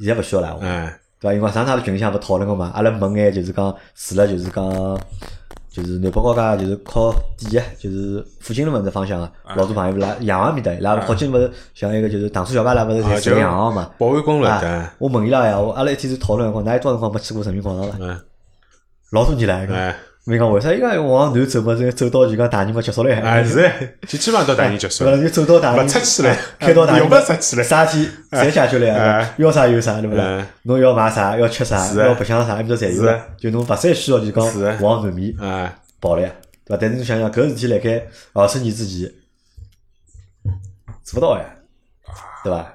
[0.00, 1.34] 现在勿需要了，嗯，对伐？
[1.34, 5.00] 因为上趟阿拉群里向勿讨论过嘛，阿拉问眼就是讲除了就是讲
[5.74, 13.90] 就是南北高架就是靠底啊，就是附近路搿只方向啊，老多朋友伊拉洋行面搭，伊拉好近勿是像一个就是糖醋小排拉勿是啊就侪住洋行嘛？
[13.98, 17.96] 保安公路啊的，我问伊拉呀，我阿拉一天是讨论讲，㑚有多少辰光没去过人民广场了？
[18.00, 18.20] 嗯，
[19.10, 19.94] 老多年了，
[20.26, 20.72] 我讲为啥？
[20.72, 23.70] 伊讲往南走嘛，这走到就讲大人嘛结束了哎是，
[24.08, 25.22] 就基本上到大年结束对，伐？
[25.22, 29.28] 就走到大人勿出去了 开到大人又勿出去了啥天侪解决了？
[29.36, 30.46] 要啥有啥，对勿啦嗯？
[30.62, 33.20] 侬要买啥，要吃啥，是要白相啥，埃面搭侪有。
[33.36, 36.30] 就侬勿再需要就讲是往南面哎，跑了呀，
[36.64, 36.78] 对伐？
[36.80, 39.10] 但是侬想想，搿事体辣盖二十年之前
[41.02, 41.44] 做勿到呀，
[42.42, 42.74] 对伐？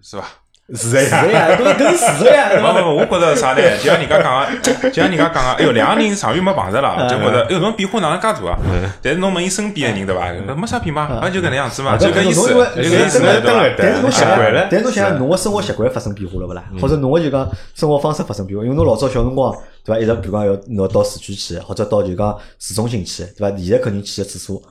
[0.00, 0.24] 是伐？
[0.72, 2.72] 是的是的呀，呀，搿搿是事实呀， 对伐？
[2.72, 3.60] 勿勿勿，我觉着啥呢？
[3.76, 4.58] 就像人家讲个，
[4.88, 8.58] 就像人家讲个，哎哟，两个人长远没碰着了，就觉着，哎哟，侬变化哪能介大啊？
[9.02, 10.32] 但是侬问伊身边个人对伐？
[10.46, 13.74] 那没啥变嘛，反正就搿能样子嘛，就搿意思，就搿意思对伐？
[13.76, 16.64] 但是侬想习惯了想，但是侬想想，侬个生活习惯发生变化了勿啦？
[16.80, 19.54] 或者侬个就讲生活方式发生变化，因为侬老早小辰光
[19.84, 20.00] 对伐？
[20.00, 23.56] 一直比如讲要侬要到市区去，或者到就讲市中心去，对伐？
[23.58, 24.62] 现在肯定去个次数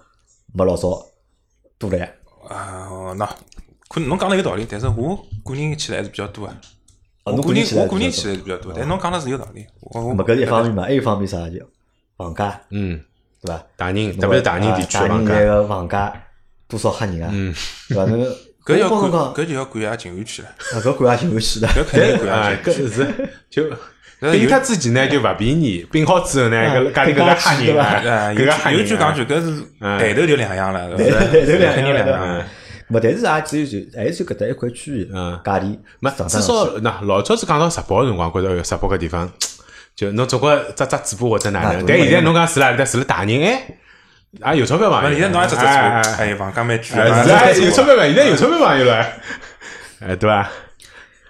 [0.56, 1.06] 没老早
[1.78, 2.08] 多了呀。
[2.50, 3.30] 啊，那
[3.94, 5.16] 可能侬讲了有道理，但是我
[5.46, 6.56] 个人去的还是比较多啊。
[7.26, 9.66] 哦我个人侬个人去的我个人比较去的是比较多，但侬讲的是有道理。
[9.82, 11.60] 我搿是一方面嘛，还有一方面啥就
[12.18, 13.00] 房价，嗯，
[13.42, 13.64] 对伐？
[13.78, 16.12] 大人，特别是大人地区个房价
[16.68, 17.30] 多少吓人啊？
[17.32, 17.54] 嗯，
[17.88, 18.06] 对伐？
[18.10, 18.36] 那个
[18.66, 21.68] 搿要搿就要管下静安区了，啊搿管也挺有戏的。
[21.68, 22.84] 搿肯定管下哎，静安区。
[22.88, 23.64] 搿是 就。
[24.24, 28.80] 搿有并脱之前呢就勿便宜，并好之后呢，哎搿家里搿个吓人啊，哎，搿个吓人啊。
[28.80, 31.20] 有句讲句，搿是嗯抬头就两样了，对对伐？
[31.32, 32.46] 对对对肯定两对样。
[32.90, 39.30] 嗯，没，但是也只有就还是就搿搭一块区域嗯价钿没至少那老早子讲到石宝个辰光，觉着石宝搿地方，
[39.96, 41.86] 就侬总归扎扎嘴巴或者哪能。
[41.86, 43.64] 但现在侬讲住辣里搭住了大人，哎，
[44.42, 45.10] 啊有钞票朋友。
[45.12, 49.06] 现在侬也只只哎还有，房价蛮贵啊，有钞票朋友，现在有钞票朋友了，
[50.00, 50.50] 哎，对伐？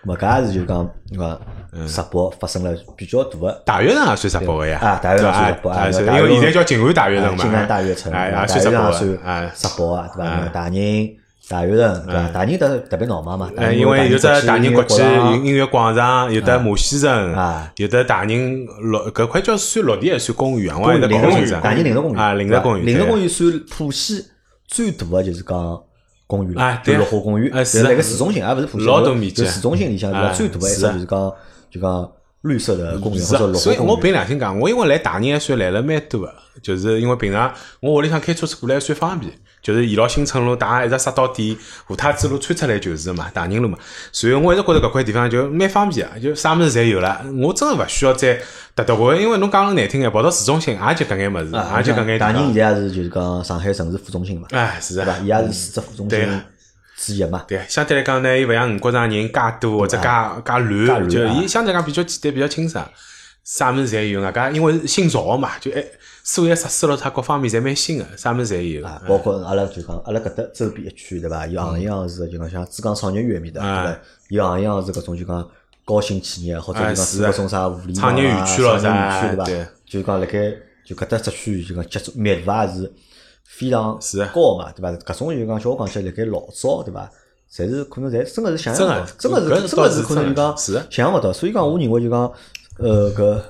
[0.06, 0.78] 么搿也是就讲
[1.12, 1.42] 侬讲
[1.72, 9.52] 嗯石宝发生了比较大个大悦城也算石宝个呀，啊大悦城对算石宝啊哎是大悦城因为现在叫静安大悦城嘛，静安大悦城，哎，大也算石宝个，悦城算哎。
[9.56, 10.30] 石宝啊，对伐？
[10.30, 11.16] 哎那大人、
[11.54, 12.30] 大悦城，对伐？
[12.30, 20.80] 大宁特特别闹卖嘛，哎，因为有的大宁国际音音乐广场，有的马戏城啊，有的大宁落搿块叫算绿地还是算公园啊？
[20.80, 21.54] 我公园，搞清楚。
[21.62, 24.26] 大宁领德公园啊，领德公园，领德公园园算浦西
[24.68, 25.82] 最大的就是讲
[26.26, 30.28] 公园了绿化公园，哎是是那个市中心，而不是浦西，老大面积就市中心里向对伐？
[30.28, 31.34] 哎最大的一只是啊就是讲
[31.70, 33.96] 就讲绿色的公园是啊，或者绿所以我。
[33.96, 36.34] 凭良心讲，我因为来大宁还算来了蛮多个，
[36.64, 39.32] 就是因为平常我屋里向开车子过来算方便，
[39.64, 43.78] 就是沿牢新村路大家一直杀到底，胡太子路穿出来就是嘛，大宁路嘛。
[44.12, 48.38] 所以我一直觉着搿块地方就蛮方便个，就啥物事侪有了，我真个勿需要再
[48.76, 52.54] 特特回，因为侬讲个难听眼，跑到市中心也就搿眼物事，啊，也就搿眼大宁。
[52.54, 55.00] 现在也是就是讲上海城市副中心嘛，哎，是？
[55.00, 56.42] 啊，伊也是市只副中心
[56.98, 57.46] 之一嘛。
[57.48, 62.86] 对，相对来讲呢，又勿像五角场人介多或者介介介乱，就啊伊相对来讲比较简单，比较清爽，
[63.46, 65.84] 啥物事侪有，外加因为新造个嘛，就哎，
[66.24, 68.88] 所有设施了，它各方面侪蛮新个，啥物事侪有。
[68.88, 71.46] 啊，包括阿拉就讲，阿拉搿搭周边一区对伐？
[71.46, 74.00] 有行业行市，就讲像珠江创业园面搭，对啊伐？
[74.30, 75.50] 有行业行市搿种就讲
[75.84, 79.70] 高新企业，或者就讲啊是做搿种啥互联网创业园啊区咯创业园区啥对对伐？
[79.86, 80.54] 就讲辣盖
[80.86, 82.94] 就搿搭只区域就讲接触密度也是
[83.44, 84.90] 非常是啊高嘛，对伐？
[85.04, 87.12] 搿种就讲叫我讲起来，辣盖老早对伐？
[87.52, 92.32] 侪是可能侪真个是想象勿到，真真的个是真个是可能就讲是想象勿到，所以讲我认为就讲
[92.78, 93.42] 呃搿。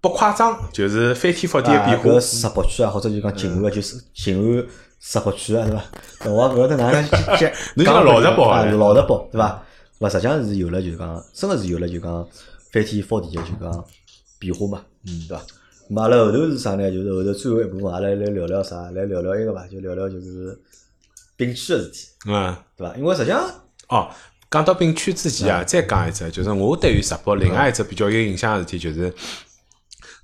[0.00, 2.04] 不夸张，就是翻天覆地的啊，变化。
[2.04, 4.66] 搿石北区啊，或者就讲静安啊，就是静安
[5.00, 6.30] 石北区啊，对伐？
[6.30, 7.04] 我也勿晓得哪能
[7.38, 9.62] 讲，侬讲老石北啊，啊老石北对伐？
[9.98, 10.08] 对伐？
[10.08, 12.26] 实际上是有了，就讲真个是有了，就讲
[12.72, 13.84] 翻天覆地的就讲
[14.38, 15.44] 变化嘛，嗯，对伐？
[15.90, 16.90] 咁阿拉后头是啥呢？
[16.90, 18.90] 就是后头最后一部分，阿拉来聊聊啥？
[18.92, 20.58] 来聊聊一个伐，就聊聊就是
[21.36, 22.96] 并区个事体，嗯，对伐？
[22.96, 23.42] 因为实际上，
[23.88, 24.08] 哦，
[24.50, 29.12] 讲到并区之前啊，再讲一只，就是我对于石博另外一只比较有印象个事体，就是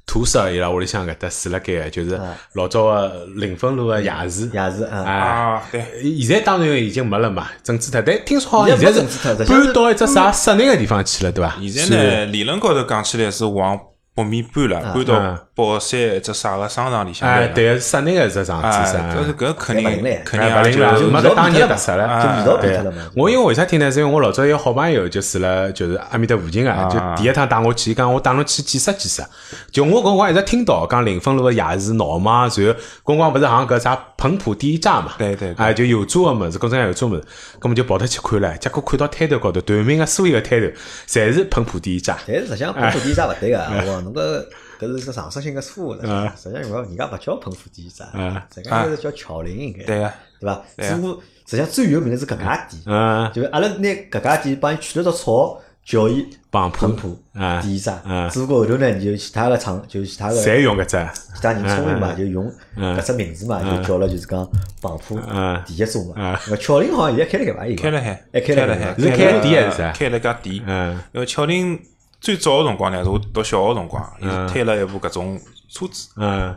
[0.06, 2.18] 土色伊拉屋里向搿搭住辣盖个，就是
[2.52, 4.48] 老早个临汾路个夜市。
[4.52, 5.84] 夜市啊，对，
[6.22, 8.00] 现在当然已经没了嘛，整治脱。
[8.00, 11.56] 但听说好像现在现没整治脱在是搬到一只啥室内个地方去了，对伐？
[11.68, 13.78] 现在呢，理论高头讲起来是往
[14.16, 17.54] 北面搬了，搬到嗯宝山一只啥个商场里向哎，来了。
[17.54, 18.98] 对，室内个一只场哎，子噻。
[19.14, 19.84] 但是搿肯定
[20.24, 22.22] 肯哎，勿灵了，定也就没得当年特色了。
[22.22, 23.02] 就味道变对脱了嘛。
[23.14, 23.90] 我因为为啥听呢？
[23.90, 29.22] 是因为我老早有好朋友就住了，就是阿面搭附近个，就第一趟带我去，伊讲我带侬去见识见识。
[29.70, 32.74] 就我搿辰光一直听到讲临汾路个夜市闹嘛，然后搿
[33.06, 37.24] 辰光勿是好像搿啥彭浦第一家嘛，对对对哎，就油炸个物事，各种各样油炸物事，
[37.58, 40.66] 葛末就跑脱去看了，结果看到摊头高头，对面个所有个摊头，
[41.08, 42.16] 侪是彭浦第一家。
[42.26, 44.46] 但是实际上彭浦第一家勿对个，我侬搿
[44.80, 46.32] 搿是一个常识性个错误了。
[46.36, 48.08] 实际上人家勿叫彭浦第一站，
[48.54, 50.62] 实际上应该是叫巧林应该，对个，对伐？
[50.78, 58.28] 只不过实际上最有名的是搿家店，嗯，就是阿拉拿搿家店帮伊取了只草，叫伊彭浦彭浦啊第一站啊。
[58.28, 61.08] 只不过后头呢，你就其他个厂，就其他个侪用搿只。
[61.36, 64.48] 其他人聪明嘛，就用嗯搿只名字嘛，就叫了就是讲
[64.80, 66.36] 彭浦嗯第一座嘛嗯。
[66.48, 67.66] 那巧林好像现在开了盖伐？
[67.66, 70.62] 伊开了海，还开了海是开店还是啥开了家店。
[70.66, 71.78] 嗯因为巧林
[72.26, 76.52] 最早个辰光呢，是我读小学个辰光，伊是推了一部搿种车子，嗯。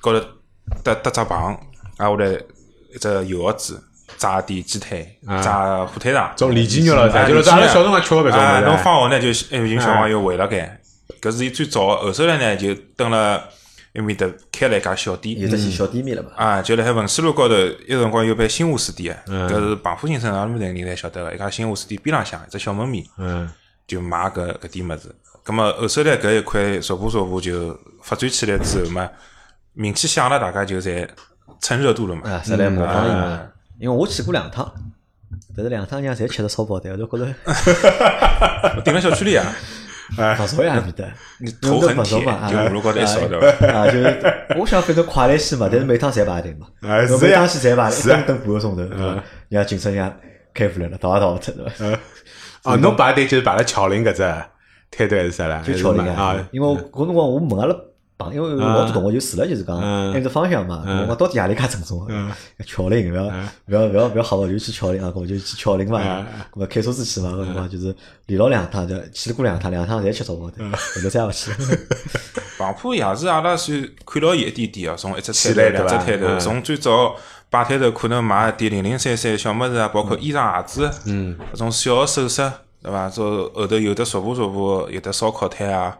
[0.00, 0.26] 高头
[0.82, 1.54] 搭搭只棚，
[1.98, 2.32] 挨下来
[2.94, 3.78] 一只油盒子，
[4.16, 8.78] 炸点鸡腿，炸火腿肠，种里脊肉了就是阿拉小辰光吃过搿种啊，侬。
[8.78, 10.80] 放学呢就一群小朋友围了盖，
[11.20, 12.02] 搿是伊最早的。
[12.04, 13.44] 后首来呢就蹲了
[13.96, 16.30] 埃面搭开了一家小店，有只小店面了嘛。
[16.36, 17.54] 啊，就辣海文思路高头，
[17.86, 23.46] 一辰光有爿新华书店嗯，搿是彭浦新村阿拉面搭人侪晓得个，一家新华书店边浪向一只小门面，嗯
[23.90, 25.14] 就买搿搿点物事。
[25.42, 29.08] 葛末后首来搿一块逐步逐步就发展起来之后嘛，
[29.72, 31.08] 名气响了，大家就侪
[31.60, 32.30] 蹭热度了嘛。
[32.30, 33.46] 啊，实来模仿伊嘛啊。
[33.80, 34.70] 因为我去过两趟，
[35.56, 37.34] 但是两趟娘侪吃着超饱，的，我都觉着
[38.76, 39.46] 我订了小区里啊，
[40.38, 41.04] 勿少呀面搭。
[41.38, 42.20] 你头很铁，就
[42.56, 43.66] 马路高头一扫对伐？
[43.72, 44.20] 啊，就是
[44.58, 49.24] 我想反正快来西嘛，但是每趟侪排队嘛，每趟去侪排队，等等半个钟头，对伐？
[49.48, 50.14] 让警察让
[50.52, 51.98] 开回来了，逃也逃勿脱，对伐？
[52.64, 54.22] 哦，侬排队就是排了巧玲搿只
[54.90, 55.62] 摊头还是啥啦？
[55.66, 57.74] 就巧玲啊啊，，因为我搿辰光我问阿拉
[58.18, 60.12] 朋，因为老多同学就住了，就是讲嗯。
[60.12, 62.36] 埃只方向嘛，我讲到底何里介正宗啊？
[62.66, 65.98] 巧玲，勿要勿要勿要勿要吓我，就去巧玲啊，搿我就去巧玲嘛，
[66.52, 67.94] 搿么开车子去嘛，搿辰光就是
[68.26, 71.50] 连牢两趟，就去过两趟，两趟侪吃烧烤的，后头再勿去。
[71.50, 71.56] 了。
[72.58, 76.38] 彭浦夜市阿拉算看到伊一点点哦，从一只起摊头、两只摊头，嗯。
[76.38, 77.16] 从最早
[77.50, 82.50] 摆摊头可能卖一点零零散散小物事啊，包括衣裳鞋子，嗯，搿种小个首饰，
[82.82, 83.08] 对伐？
[83.08, 85.96] 做后头有的逐步逐步有的烧烤摊啊、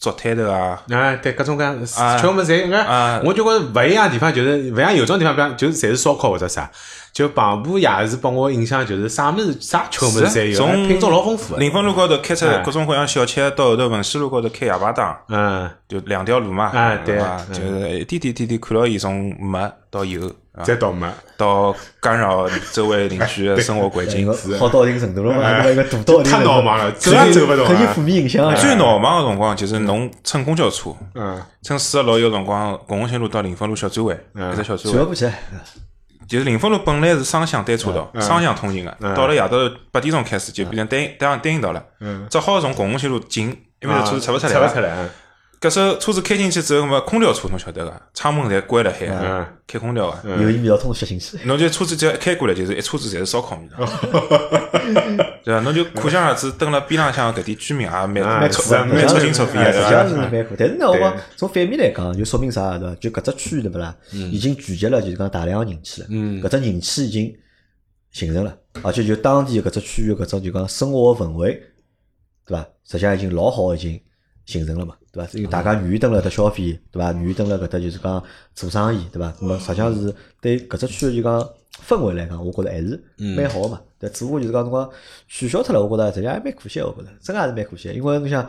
[0.00, 2.18] 竹摊头啊，啊，对，各种各样啊。
[2.18, 6.70] 吃物事侪啊，我就觉着勿一样的地方就是勿像有种地方，比方就是侪是烧烤或者啥，
[7.12, 11.60] 就彭浦夜市拨我印象就是啥物事啥吃物事侪有，从品种老丰富的。
[11.60, 12.62] 临汾路高头开出哎。
[12.64, 17.44] 各种各样小吃，到后头文西路高头开夜排档，嗯，就两条路嘛，啊对伐？
[17.52, 20.32] 就是一点点点点看到伊从没到有，啊
[20.62, 21.06] 再倒霉。
[21.36, 24.28] 到干扰周围邻居的 生活轨迹因。
[24.28, 25.70] 为好到一定程度了嘛，对伐？
[25.70, 27.92] 一个大到一定太程度闹忙了，走也走勿动肯定啊。
[27.92, 28.54] 负面影响啊。
[28.54, 35.28] 最闹忙个辰光就是侬乘公交车，嗯乘四十六有辰光，共红新路到临汾路小专汇，嗯一只小专汇，传勿过去，
[36.28, 39.58] 就是临汾路本来是双向单车道，双向通行个，到了夜到
[39.90, 41.82] 八点钟开始就变成单单单行道了，
[42.30, 43.48] 只好从共红新路进，
[43.80, 44.52] 因为车子出勿出来。
[44.52, 45.08] 出勿出来。
[45.64, 51.38] 搿时车子开进去之后嘛，空调车侬晓得个，窗门侪关了海嗯，开空调个，有意味道通吸进去。
[51.46, 53.78] 侬就车子只要一开过来，就是一车子侪是烧烤味道，
[55.42, 55.60] 对伐？
[55.60, 60.14] 侬就可想而知，蹲辣边浪向搿点居民也蛮啊蛮是啊蛮操心操肺哎个，实际上是？
[60.16, 60.54] 蛮苦。
[60.58, 62.94] 但是呢，我讲从反面来讲，就说明啥对伐？
[62.96, 63.96] 就搿只区域对勿啦？
[64.12, 66.06] 已经聚集了，就是讲大量个人气了。
[66.10, 67.34] 嗯搿只人气已经
[68.12, 71.54] 形成了，而且就当地搿只区域搿种就讲生活个氛围，
[72.46, 72.60] 对伐？
[72.86, 73.98] 实际上已经老好，已经
[74.46, 75.30] 形成了嘛，对伐？
[75.32, 77.12] 因为大家愿意蹲辣搿搭消费，对伐？
[77.12, 78.22] 愿意蹲辣搿搭就是讲
[78.54, 79.32] 做生意，对伐？
[79.40, 81.40] 那么实际上是对搿只区域就讲
[81.86, 83.02] 氛围来讲，我觉着还是
[83.36, 83.80] 蛮好个嘛。
[83.98, 84.88] 但只不过就是讲辰光
[85.26, 87.94] 取消脱了，我觉着实际上还蛮可惜的，我觉着真个还是蛮可惜的。
[87.94, 88.48] 因为侬想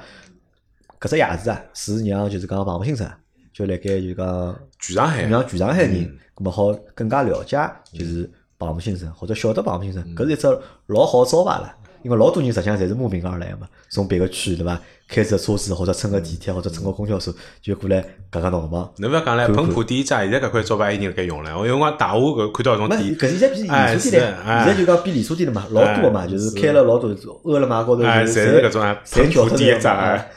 [0.99, 3.09] 搿只夜市啊，是让就是讲彭浦新城
[3.53, 7.57] 就辣盖就讲全上海，让全上海人，咁么好更加了解
[7.93, 10.47] 就是彭浦新城，或者晓得彭浦新城，搿是一只
[10.87, 11.73] 老好招牌了。
[12.05, 17.33] 因为老多人实际上侪是慕名而来个嘛，从别个区对伐，开着车子或者乘个地铁或者乘个公交车
[17.63, 17.99] 就过来
[18.31, 18.93] 夹夹闹忙。
[18.99, 21.57] 侬勿要讲唻，彭浦第一家现在搿块招牌已经辣盖用了。
[21.57, 27.09] 我有辰光大雾搿看到搿种，店，搿现在比哎连锁店现在就讲比连锁店了嘛，老多个嘛，哎就是开了老多，
[27.43, 29.79] 饿了么高头侪是搿种彭浦第一家。
[29.79, 30.31] 脱了嘛哎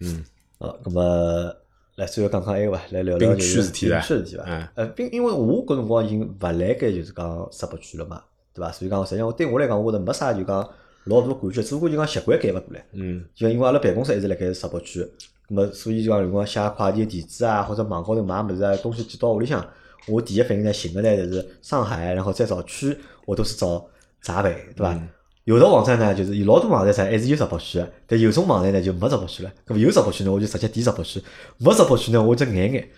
[0.00, 0.24] 嗯，
[0.60, 1.54] 哦，咁么
[1.96, 4.66] 来最后讲讲埃个伐，来聊聊并就是区事体区事体伐嗯。
[4.76, 8.22] 呃，并因为我搿辰光已经勿辣盖就是讲闸北区了嘛，
[8.54, 8.70] 对伐？
[8.72, 10.56] 所以讲实际上对我来讲，我觉着没啥就讲
[11.04, 12.86] 老大感觉，只不过就讲习惯改勿过来。
[12.92, 15.00] 嗯就因为阿拉办公室一直辣盖石北区，
[15.48, 19.66] 咁么所以就讲如果写快递地址啊，或者网高头买物事啊，东西寄到屋里向，
[20.08, 22.96] 我第一反应呢寻个呢就是上海，然后再找区，
[23.26, 23.84] 我都是找
[24.22, 24.98] 闸北，对伐？
[25.44, 29.52] 有的网站呢，就是有老多网站上还是有石北区的，但有种网站呢就没石北区了。
[29.66, 31.20] 咁么有石北区呢，我就直接点石北区；
[31.58, 32.88] 没石北区呢，我就眼眼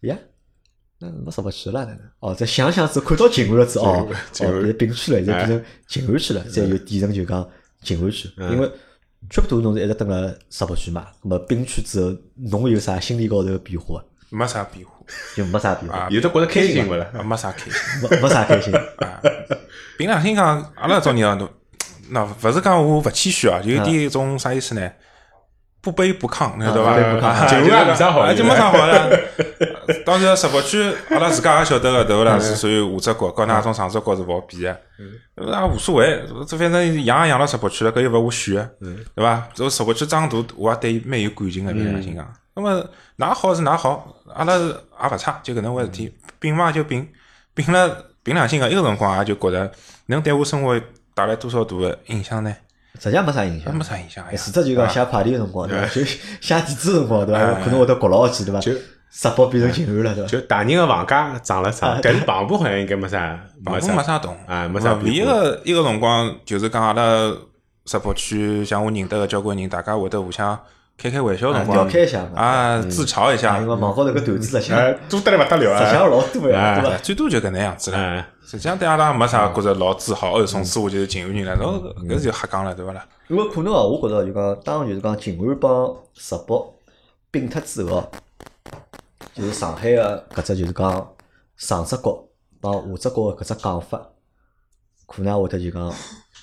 [0.00, 0.18] 呀。
[1.02, 1.88] 那没石北区了？
[2.20, 7.48] 哦，再想想之后看到静安了之后，哦，变成并区了，现在变成静安区了，再又变成就讲
[7.82, 8.70] 静安区，因为
[9.30, 14.02] Crypto 侬是一直蹲辣石北区嘛，那么并区之后，侬有啥心理高头的变化？
[14.30, 14.92] 没啥变化，
[15.36, 17.06] 就没啥变化，有的觉着开心勿啦？
[17.12, 17.74] 啊没啥开心。
[18.02, 18.74] 没没啥开心。
[18.98, 19.20] 啊，
[19.98, 21.48] 凭良心讲，阿拉搿种人啊，都
[22.08, 24.90] 那勿是讲我勿谦虚啊，有一点种啥意思呢？
[25.82, 26.92] 不卑不亢，你晓得伐？
[26.92, 29.10] 啊不卑不亢啊就就是没啥好哎就没啥好了。
[30.06, 30.80] 当然，石北区
[31.10, 32.38] 阿拉自家也晓得个，对勿啦？
[32.38, 34.76] 是属于下只国，跟㑚种上只国是勿好比个。
[35.34, 38.70] 那无所谓，这反正养也养到石北区了，搿又勿是我选个，
[39.16, 39.48] 对伐？
[39.54, 42.32] 这石北区长大，我也对伊蛮有感情个，凭良心讲。
[42.54, 42.84] 那么
[43.18, 47.08] 㑚好是㑚好，阿拉是也勿差，就搿能回事体，并嘛就并，
[47.54, 49.72] 并了凭良心讲，伊个辰光也就觉着
[50.06, 50.80] 能对我生活
[51.12, 52.54] 带来多少大个影响呢？
[53.00, 53.82] 实际上没啥影响没。
[53.82, 54.32] 啥影响呀。
[54.36, 55.86] 除脱就讲写快递个辰光，对伐？
[55.88, 57.54] 就写地址个辰光，对伐？
[57.64, 58.60] 可能会得觉牢记，对伐？
[58.60, 58.72] 就
[59.10, 60.28] 石北变成静安了，对伐？
[60.28, 67.02] 就大人个房价涨了涨，但是旁部好像应该没啥，没啥没啥动啊没啥唯一个一个辰光就是讲阿拉
[67.86, 70.58] 石北区，像我认得个交关人，大家会得互相
[70.96, 72.40] 开开玩笑的辰调侃一下嘛。
[72.40, 76.06] 啊，自嘲一下因，为网高头搿段子实际哎上，多得来勿得了实际上啊！
[76.06, 76.96] 老多呀，对伐？
[76.98, 78.26] 最多就搿能样子了。
[78.42, 83.06] 嗯，实际上对阿拉没啥觉着老自豪，哦，从此我就是静安人了，然后搿是就瞎讲了，对勿啦？
[83.28, 86.74] 因为可能哦，我觉着就讲，当就是讲静安帮石北
[87.30, 88.08] 并脱之后哦，
[89.34, 91.14] 就是上海个搿只就是讲
[91.56, 92.24] 上只角
[92.60, 94.00] 帮下只角个搿只讲法，
[95.06, 95.92] 可能也会得就讲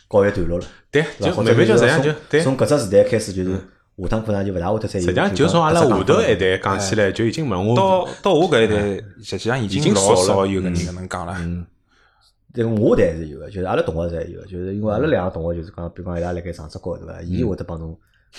[0.07, 0.65] 告一段落了。
[0.89, 2.41] 对，就慢慢就这样就对。
[2.41, 3.51] 从从搿只时代开始，就是
[3.97, 5.05] 下趟可能就勿大会得再有。
[5.05, 11.35] 实际上，就从阿拉下头一代讲起来，就已经没我到到我搿一代，实际上已经老少有个人搿能讲了。
[12.53, 17.21] 这个我代是有个，就是阿拉同学侪有个，就是因为阿拉两个同学就是讲，比如讲伊拉辣盖上职高对伐？
[17.21, 17.95] 伊会得帮侬，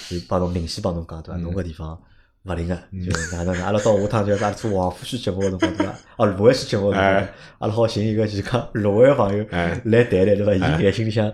[0.08, 1.40] 就帮侬明显帮侬讲对伐？
[1.40, 2.00] 侬搿地方
[2.44, 5.94] 勿灵个，就哪能哪阿拉到下趟就阿拉做黄浦区节目个辰光对伐？
[6.20, 7.28] 啊，卢湾区节目个辰光哎，
[7.60, 10.52] 阿拉好寻一个就是讲卢湾朋友哎来谈谈对伐？
[10.52, 11.26] 伊眼心里向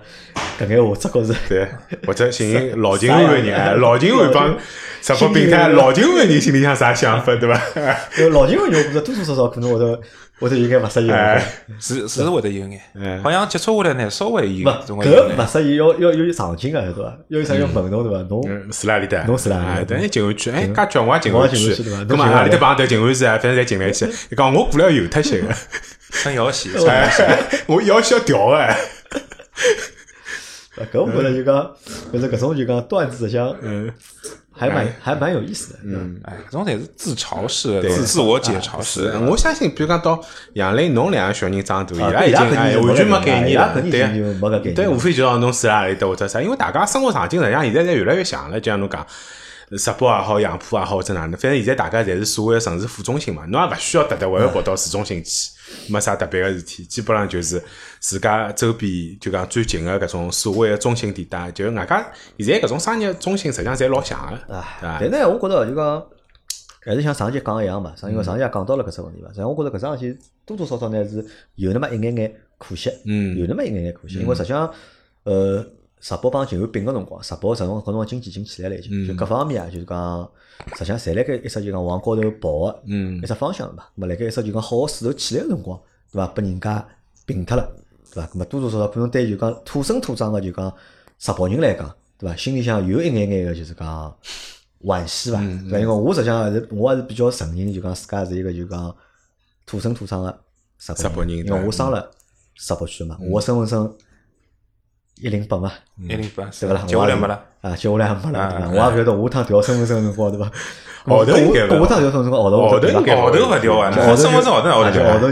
[0.61, 1.35] 搿眼话只觉是。
[1.49, 1.67] 对，
[2.07, 4.57] 或者寻老金湾个人啊，老金湾帮
[5.03, 7.61] 石北平台老金湾人心里向啥想法，对伐？
[8.33, 10.01] 老金个人，我觉着多多少少可能会得
[10.39, 11.27] 会得有眼勿适意个地方。
[11.27, 11.43] 哎，
[11.81, 15.47] 是是会得有眼嗯，好像接触下来呢，稍微，有搿勿。
[15.47, 17.17] 适意要要要有场景个对伐？
[17.29, 18.19] 要有啥要问侬对伐？
[18.29, 19.23] 侬嗯，是哪里搭？
[19.25, 23.39] 侬是哪里搭啊等你静安区，哎，介叫我也静安我也静安区区对伐，咁嘛，侬何里搭碰头静安市啊？
[23.39, 24.05] 反正侪进来去。
[24.31, 25.49] 伊讲我过来有脱些个，
[26.11, 27.11] 撑摇线，哎，
[27.67, 28.77] 我要需要调个，哎。
[30.77, 31.71] 啊， 搿我觉着就讲，
[32.13, 33.91] 就是搿种就讲段子，像嗯，
[34.53, 35.79] 还蛮还蛮有意思的。
[35.85, 39.11] 嗯，哎，搿种侪是自嘲式的，自自我解嘲式。
[39.29, 40.21] 我相信，比如讲到
[40.53, 49.07] 杨磊，侬两个小人长大，伊啊拉已经完全没概念了，对啊是就没搿概念对，无非就让侬住哪里搭或者啥，因为大家生活场景实际上现在侪越来越像了，就像侬讲。
[49.71, 55.51] 石北也好，杨浦也好，或者哪能，反正现在大家侪是所谓的城市副中心嘛，侬也勿需要特特为为跑到市中心去，
[55.89, 57.61] 没啥特别个事体，基本上就是
[57.99, 58.91] 自家周边
[59.21, 65.17] 就讲最近个搿种所谓个中心地带，就是外加现在搿种商业中心实际上侪老像个，啊，对伐？
[65.19, 66.07] 但呢，我觉着就讲，
[66.85, 73.37] 还是像上节讲一样嘛，上因为上节也讲到了搿只问题嘛，实际上我觉着搿桩事体多多少少呢是有那么一眼眼可惜，嗯。
[73.37, 74.73] 有那么一眼眼可惜，因为实际上，
[75.25, 75.67] 呃，
[76.07, 80.31] 石北帮静安并个辰光，石北搿辰光搿辰光经济已经起来了已经，就各方面啊，就是讲，
[80.75, 85.77] 实际上侪辣盖一只就讲往高头跑个嗯一只方向嘛，咁么辣盖一只就讲好个势头起来个辰光，
[86.13, 86.29] 对伐？
[86.29, 86.87] 拨人家
[87.25, 87.69] 并脱了，
[88.15, 88.29] 对伐？
[88.29, 90.73] 咾么多多少少可能对就讲土生土长个就讲
[91.19, 92.37] 石北人来讲，对伐？
[92.37, 94.17] 心里向有一眼眼个就是讲
[94.85, 95.41] 惋惜伐？
[95.41, 95.79] 对伐？
[95.81, 98.95] 因为我实际上还是我还是比较承认，就讲自家是一个就讲
[99.67, 100.39] 土生土长个
[100.79, 102.09] 石石北人因为我生了
[102.55, 103.93] 石北区嘛，我身份证
[105.21, 106.85] 一零八嘛，一零八，对勿啦？
[106.87, 107.41] 接下来没了。
[107.63, 108.39] 啊，接下来没了，对伐？
[108.39, 108.71] 啊。
[108.71, 110.51] 我也勿晓得下趟调身份证个辰光，对伐？
[111.07, 115.31] 号头应该勿下趟调身份证号头号头应该号头勿调啊，就号头身份证号头号头就号头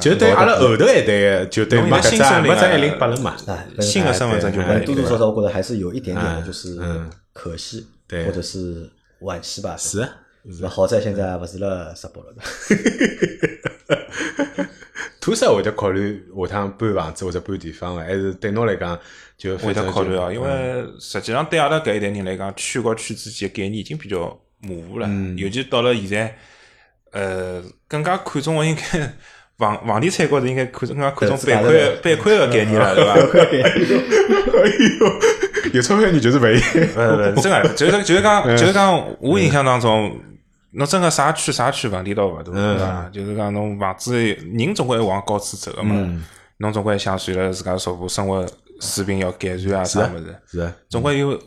[0.00, 3.36] 就对阿拉后头一代，就对没搿只侬现在没只一零八了嘛。
[3.46, 7.08] 哎，新的身份证就多多少少我觉得还是有一点点就是嗯。
[7.32, 8.26] 可惜，对。
[8.26, 9.76] 或者是惋惜吧。
[9.78, 10.06] 是，
[10.60, 12.34] 那好在现在勿是了石北了
[15.20, 18.98] 的，土色会得考虑下趟搬房子或者搬地方个，还是对侬来讲
[19.36, 20.42] 就会得考虑啊，因嗯。
[20.42, 26.36] 为实际上对阿拉搿一代人来讲，区和区之间的概念已经比较模糊了，尤其到了现在，
[27.12, 29.12] 呃，更加看重个应该
[29.58, 33.12] 房房地产高头应该看重更加看重板块板块个概念了，对伐？
[34.60, 34.68] 哎
[35.00, 36.60] 呦，有钞票人就是勿一。
[36.96, 40.18] 呃，真个就是就是讲 就是讲，我印象当中，
[40.72, 43.08] 侬真个啥区啥区问题倒勿大，对伐？
[43.12, 45.94] 就是讲侬房子人总归会往高处走个嘛，
[46.58, 48.46] 侬总归想随了自家逐步生活
[48.80, 51.38] 水平要改善啊啥物事，是总归有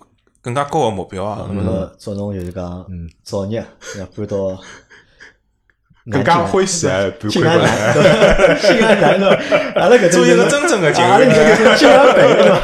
[0.42, 1.46] 更加高个目标啊。
[1.48, 2.86] 那么祝侬就是讲
[3.24, 4.60] 早日要搬到
[6.12, 7.54] 更加欢喜 啊，搬静回来。
[7.56, 7.60] 安
[7.96, 9.30] 南，静安南对
[9.74, 9.82] 伐？
[9.82, 12.60] 阿拉搿做一个真正的静阿拉安搿个静安北对伐？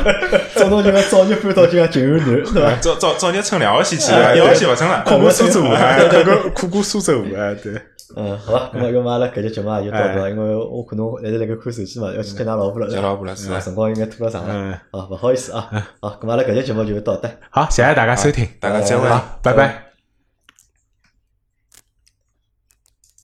[0.56, 2.76] 祝侬就讲早日搬到就讲静安南对伐？
[2.82, 5.04] 早早 早日乘两号线去，一号线勿乘了。
[5.06, 7.74] 苦过苏州，哎，苦过苦过苏州，哎，对。
[8.18, 15.70] 嗯，好吧，那么要么阿拉搿节节目也就到这，因为我可能还是辣盖看手机嘛，要去接㑚老婆了，接老婆了是啊辰光应该拖了长嗯了，啊，勿好意思啊，
[16.02, 17.30] 好，咁阿拉搿节节目就到这。
[17.52, 19.08] 好，谢谢大家收听，大家再会。
[19.08, 19.89] 好，拜拜。